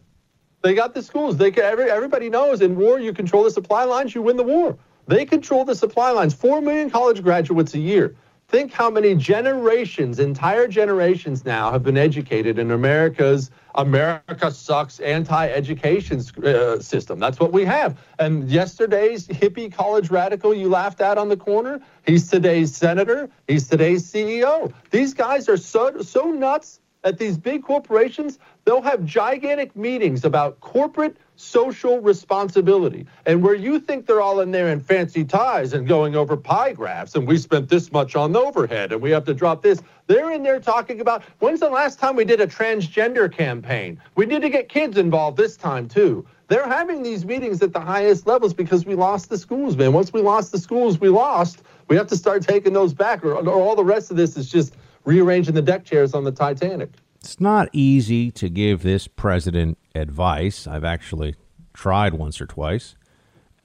[0.61, 1.37] They got the schools.
[1.37, 4.77] They every, everybody knows in war you control the supply lines, you win the war.
[5.09, 6.35] They control the supply lines.
[6.35, 8.15] Four million college graduates a year.
[8.47, 16.21] Think how many generations, entire generations now, have been educated in America's America sucks anti-education
[16.43, 17.17] uh, system.
[17.17, 17.99] That's what we have.
[18.19, 23.67] And yesterday's hippie college radical you laughed at on the corner, he's today's senator, he's
[23.67, 24.71] today's CEO.
[24.91, 28.37] These guys are so so nuts at these big corporations,
[28.69, 33.07] they'll have gigantic meetings about corporate social responsibility.
[33.25, 36.73] And where you think they're all in there in fancy ties and going over pie
[36.73, 39.81] graphs, and we spent this much on the overhead and we have to drop this,
[40.05, 43.99] they're in there talking about when's the last time we did a transgender campaign?
[44.13, 46.27] We need to get kids involved this time too.
[46.47, 49.93] They're having these meetings at the highest levels because we lost the schools, man.
[49.93, 51.63] Once we lost the schools, we lost.
[51.87, 54.47] We have to start taking those back, or, or all the rest of this is
[54.47, 56.91] just rearranging the deck chairs on the Titanic.
[57.21, 60.67] It's not easy to give this president advice.
[60.67, 61.35] I've actually
[61.73, 62.95] tried once or twice.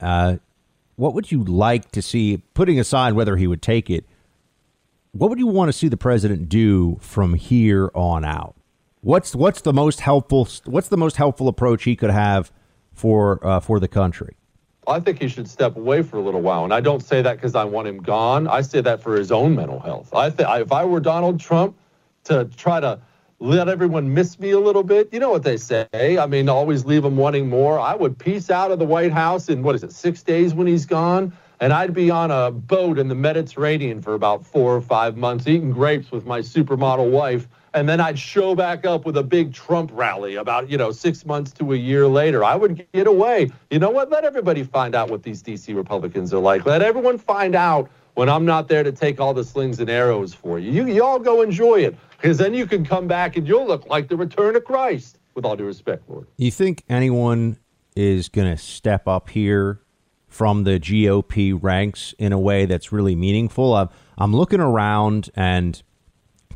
[0.01, 0.37] Uh,
[0.97, 4.05] what would you like to see, putting aside whether he would take it,
[5.13, 8.57] what would you want to see the president do from here on out?
[9.01, 12.51] What's what's the most helpful what's the most helpful approach he could have
[12.93, 14.35] for uh, for the country?
[14.87, 17.37] I think he should step away for a little while, and I don't say that
[17.37, 18.49] because I want him gone.
[18.49, 20.13] I say that for his own mental health.
[20.15, 21.77] I think if I were Donald Trump,
[22.25, 22.99] to try to
[23.41, 25.13] let everyone miss me a little bit.
[25.13, 25.87] You know what they say.
[25.93, 27.79] I mean, always leave them wanting more.
[27.79, 30.67] I would peace out of the White House in, what is it, six days when
[30.67, 31.37] he's gone?
[31.61, 35.47] And I'd be on a boat in the Mediterranean for about four or five months
[35.47, 37.49] eating grapes with my supermodel wife.
[37.73, 41.27] And then I'd show back up with a big Trump rally about, you know, six
[41.27, 42.45] months to a year later.
[42.45, 43.51] I would get away.
[43.71, 44.11] You know what?
[44.11, 45.73] Let everybody find out what these D.C.
[45.75, 46.67] Republicans are like.
[46.67, 50.33] Let everyone find out when I'm not there to take all the slings and arrows
[50.33, 50.71] for you.
[50.71, 53.87] You, you all go enjoy it because then you can come back and you'll look
[53.87, 55.19] like the return of Christ.
[55.35, 56.27] With all due respect, Lord.
[56.39, 57.59] You think anyone
[57.95, 59.83] is going to step up here
[60.27, 63.75] from the GOP ranks in a way that's really meaningful?
[63.75, 65.83] I'm, I'm looking around and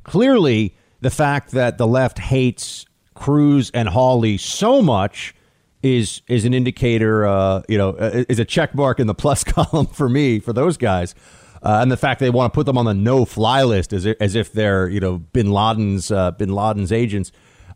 [0.04, 5.34] clearly the fact that the left hates Cruz and Hawley so much
[5.82, 9.44] is is an indicator, uh, you know, uh, is a check mark in the plus
[9.44, 11.14] column for me for those guys
[11.62, 14.16] uh, and the fact they want to put them on the no-fly list as if,
[14.20, 17.32] as if they're you know Bin Laden's uh, Bin Laden's agents.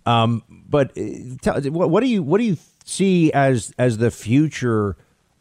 [0.07, 1.03] Um, but uh,
[1.41, 4.97] tell, what, what do you what do you see as as the future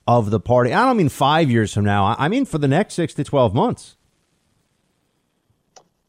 [0.07, 0.73] of the party?
[0.73, 2.15] I don't mean five years from now.
[2.17, 3.97] I mean for the next six to twelve months.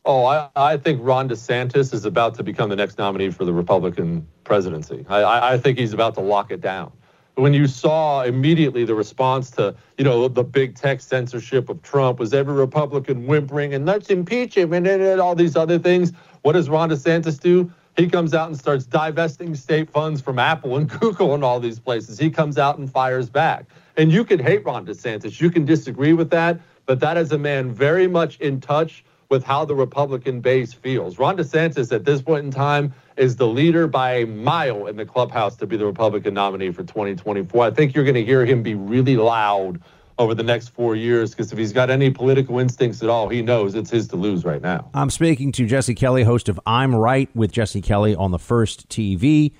[0.04, 3.52] Oh, I, I think Ron DeSantis is about to become the next nominee for the
[3.52, 5.06] Republican presidency.
[5.08, 6.90] I, I think he's about to lock it down
[7.36, 12.18] when you saw immediately the response to, you know, the big tech censorship of Trump
[12.18, 16.12] was every Republican whimpering and let's impeach him and, and, and all these other things.
[16.42, 17.72] What does Ron DeSantis do?
[17.96, 21.78] He comes out and starts divesting state funds from Apple and Google and all these
[21.78, 22.18] places.
[22.18, 23.66] He comes out and fires back.
[23.96, 25.40] And you can hate Ron DeSantis.
[25.40, 26.60] You can disagree with that.
[26.84, 31.18] But that is a man very much in touch with how the Republican base feels.
[31.18, 35.06] Ron DeSantis, at this point in time, is the leader by a mile in the
[35.06, 37.64] clubhouse to be the Republican nominee for 2024.
[37.64, 39.80] I think you're going to hear him be really loud
[40.18, 43.40] over the next four years because if he's got any political instincts at all, he
[43.40, 44.90] knows it's his to lose right now.
[44.92, 48.90] I'm speaking to Jesse Kelly, host of I'm Right with Jesse Kelly on the First
[48.90, 49.52] TV.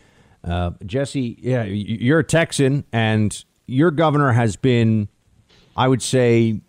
[0.45, 5.09] Uh, Jesse, yeah, you're a Texan, and your governor has been,
[5.75, 6.61] I would say,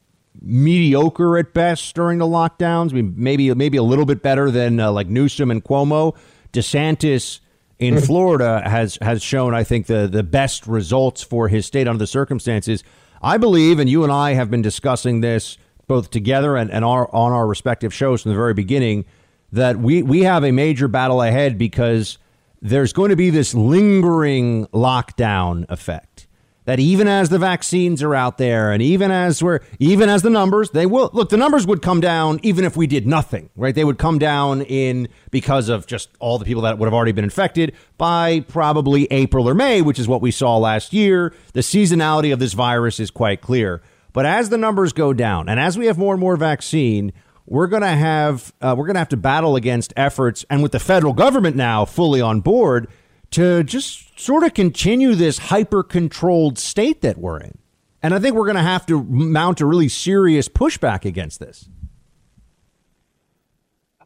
[0.41, 2.91] mediocre at best during the lockdowns.
[2.91, 6.15] I mean, maybe maybe a little bit better than uh, like Newsom and Cuomo.
[6.51, 7.39] DeSantis
[7.79, 8.05] in mm.
[8.05, 12.07] Florida has has shown, I think, the the best results for his state under the
[12.07, 12.83] circumstances.
[13.21, 15.57] I believe, and you and I have been discussing this
[15.87, 19.05] both together and, and our, on our respective shows from the very beginning,
[19.51, 22.17] that we, we have a major battle ahead because
[22.61, 26.27] there's going to be this lingering lockdown effect
[26.65, 30.29] that even as the vaccines are out there and even as we're even as the
[30.29, 33.75] numbers they will look the numbers would come down even if we did nothing right?
[33.75, 37.11] They would come down in because of just all the people that would have already
[37.11, 41.33] been infected by probably April or May which is what we saw last year.
[41.53, 43.81] The seasonality of this virus is quite clear.
[44.13, 47.13] But as the numbers go down and as we have more and more vaccine
[47.45, 50.71] we're going to have uh, we're going to have to battle against efforts and with
[50.71, 52.87] the federal government now fully on board
[53.33, 57.57] to just sort of continue this hyper controlled state that we're in.
[58.01, 61.69] And I think we're going to have to mount a really serious pushback against this.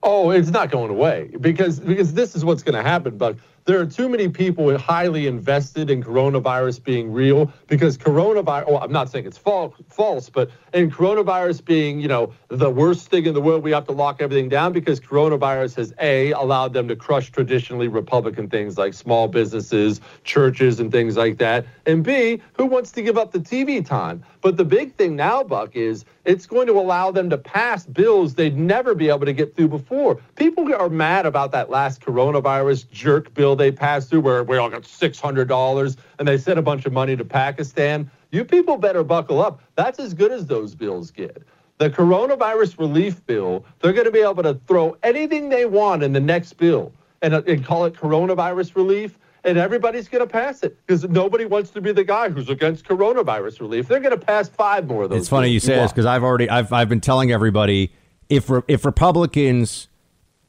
[0.04, 3.36] Oh, it's not going away because because this is what's going to happen, Buck
[3.68, 8.94] there are too many people highly invested in coronavirus being real because coronavirus, well, I'm
[8.94, 13.34] not saying it's false, false, but in coronavirus being, you know, the worst thing in
[13.34, 16.96] the world, we have to lock everything down because coronavirus has A, allowed them to
[16.96, 21.66] crush traditionally Republican things like small businesses, churches, and things like that.
[21.86, 24.24] And B, who wants to give up the TV time?
[24.48, 28.36] But the big thing now, Buck, is it's going to allow them to pass bills
[28.36, 30.22] they'd never be able to get through before.
[30.38, 34.70] People are mad about that last coronavirus jerk bill they passed through where we all
[34.70, 38.10] got $600 and they sent a bunch of money to Pakistan.
[38.32, 39.60] You people better buckle up.
[39.76, 41.44] That's as good as those bills get.
[41.78, 46.14] The coronavirus relief bill, they're going to be able to throw anything they want in
[46.14, 50.64] the next bill and, uh, and call it coronavirus relief and everybody's going to pass
[50.64, 53.88] it because nobody wants to be the guy who's against coronavirus relief.
[53.88, 55.22] They're going to pass five more of those.
[55.22, 57.94] It's funny you say this because I've already I've I've been telling everybody
[58.30, 59.88] if if Republicans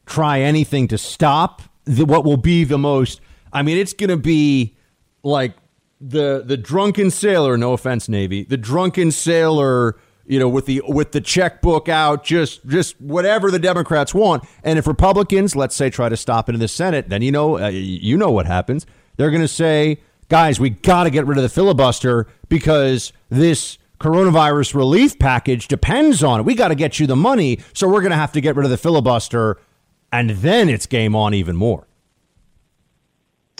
[0.07, 3.21] try anything to stop the, what will be the most.
[3.53, 4.77] I mean, it's going to be
[5.23, 5.55] like
[6.01, 7.57] the the drunken sailor.
[7.57, 8.45] No offense, Navy.
[8.45, 9.97] The drunken sailor
[10.29, 14.45] you know, with the with the checkbook out, just just whatever the Democrats want.
[14.63, 17.59] And if Republicans, let's say, try to stop it in the Senate, then you know
[17.59, 18.85] uh, you know what happens.
[19.17, 23.79] They're going to say, guys, we got to get rid of the filibuster because this
[24.01, 26.43] coronavirus relief package depends on it.
[26.45, 28.65] We got to get you the money, so we're going to have to get rid
[28.65, 29.59] of the filibuster,
[30.13, 31.87] and then it's game on even more.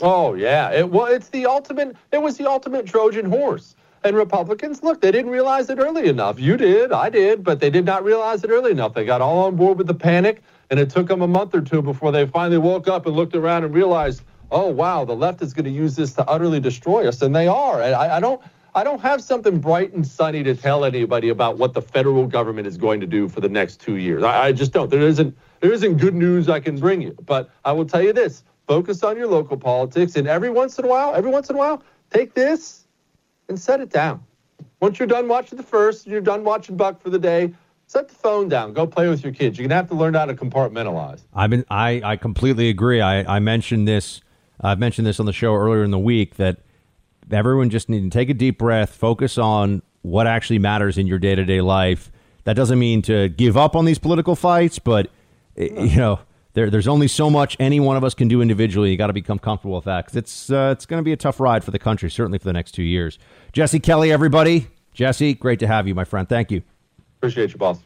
[0.03, 1.95] Oh yeah, it well, it's the ultimate.
[2.11, 3.75] It was the ultimate Trojan horse.
[4.03, 6.39] And Republicans, look, they didn't realize it early enough.
[6.39, 8.93] You did, I did, but they did not realize it early enough.
[8.93, 11.61] They got all on board with the panic, and it took them a month or
[11.61, 14.21] two before they finally woke up and looked around and realized,
[14.51, 17.47] oh wow, the left is going to use this to utterly destroy us, and they
[17.47, 17.81] are.
[17.81, 18.41] And I, I don't.
[18.75, 22.67] I don't have something bright and sunny to tell anybody about what the federal government
[22.67, 24.21] is going to do for the next two years.
[24.21, 24.91] I, I just don't.
[24.91, 27.17] There isn't there isn't good news I can bring you.
[27.25, 30.85] But I will tell you this: focus on your local politics, and every once in
[30.85, 32.78] a while, every once in a while, take this
[33.49, 34.23] and set it down.
[34.79, 37.53] Once you're done watching the first, you're done watching Buck for the day,
[37.87, 38.71] set the phone down.
[38.73, 39.57] Go play with your kids.
[39.57, 41.21] You're gonna have to learn how to compartmentalize.
[41.33, 43.01] I've been I, I completely agree.
[43.01, 44.21] I, I mentioned this
[44.61, 46.57] I've mentioned this on the show earlier in the week that
[47.31, 51.19] everyone just need to take a deep breath, focus on what actually matters in your
[51.19, 52.11] day to day life.
[52.45, 55.09] That doesn't mean to give up on these political fights, but
[55.57, 56.19] eh, you know
[56.53, 58.91] there, there's only so much any one of us can do individually.
[58.91, 61.17] You got to become comfortable with that because it's uh, it's going to be a
[61.17, 63.19] tough ride for the country, certainly for the next two years.
[63.51, 64.67] Jesse Kelly, everybody.
[64.93, 66.27] Jesse, great to have you, my friend.
[66.27, 66.61] Thank you.
[67.17, 67.79] Appreciate you, boss.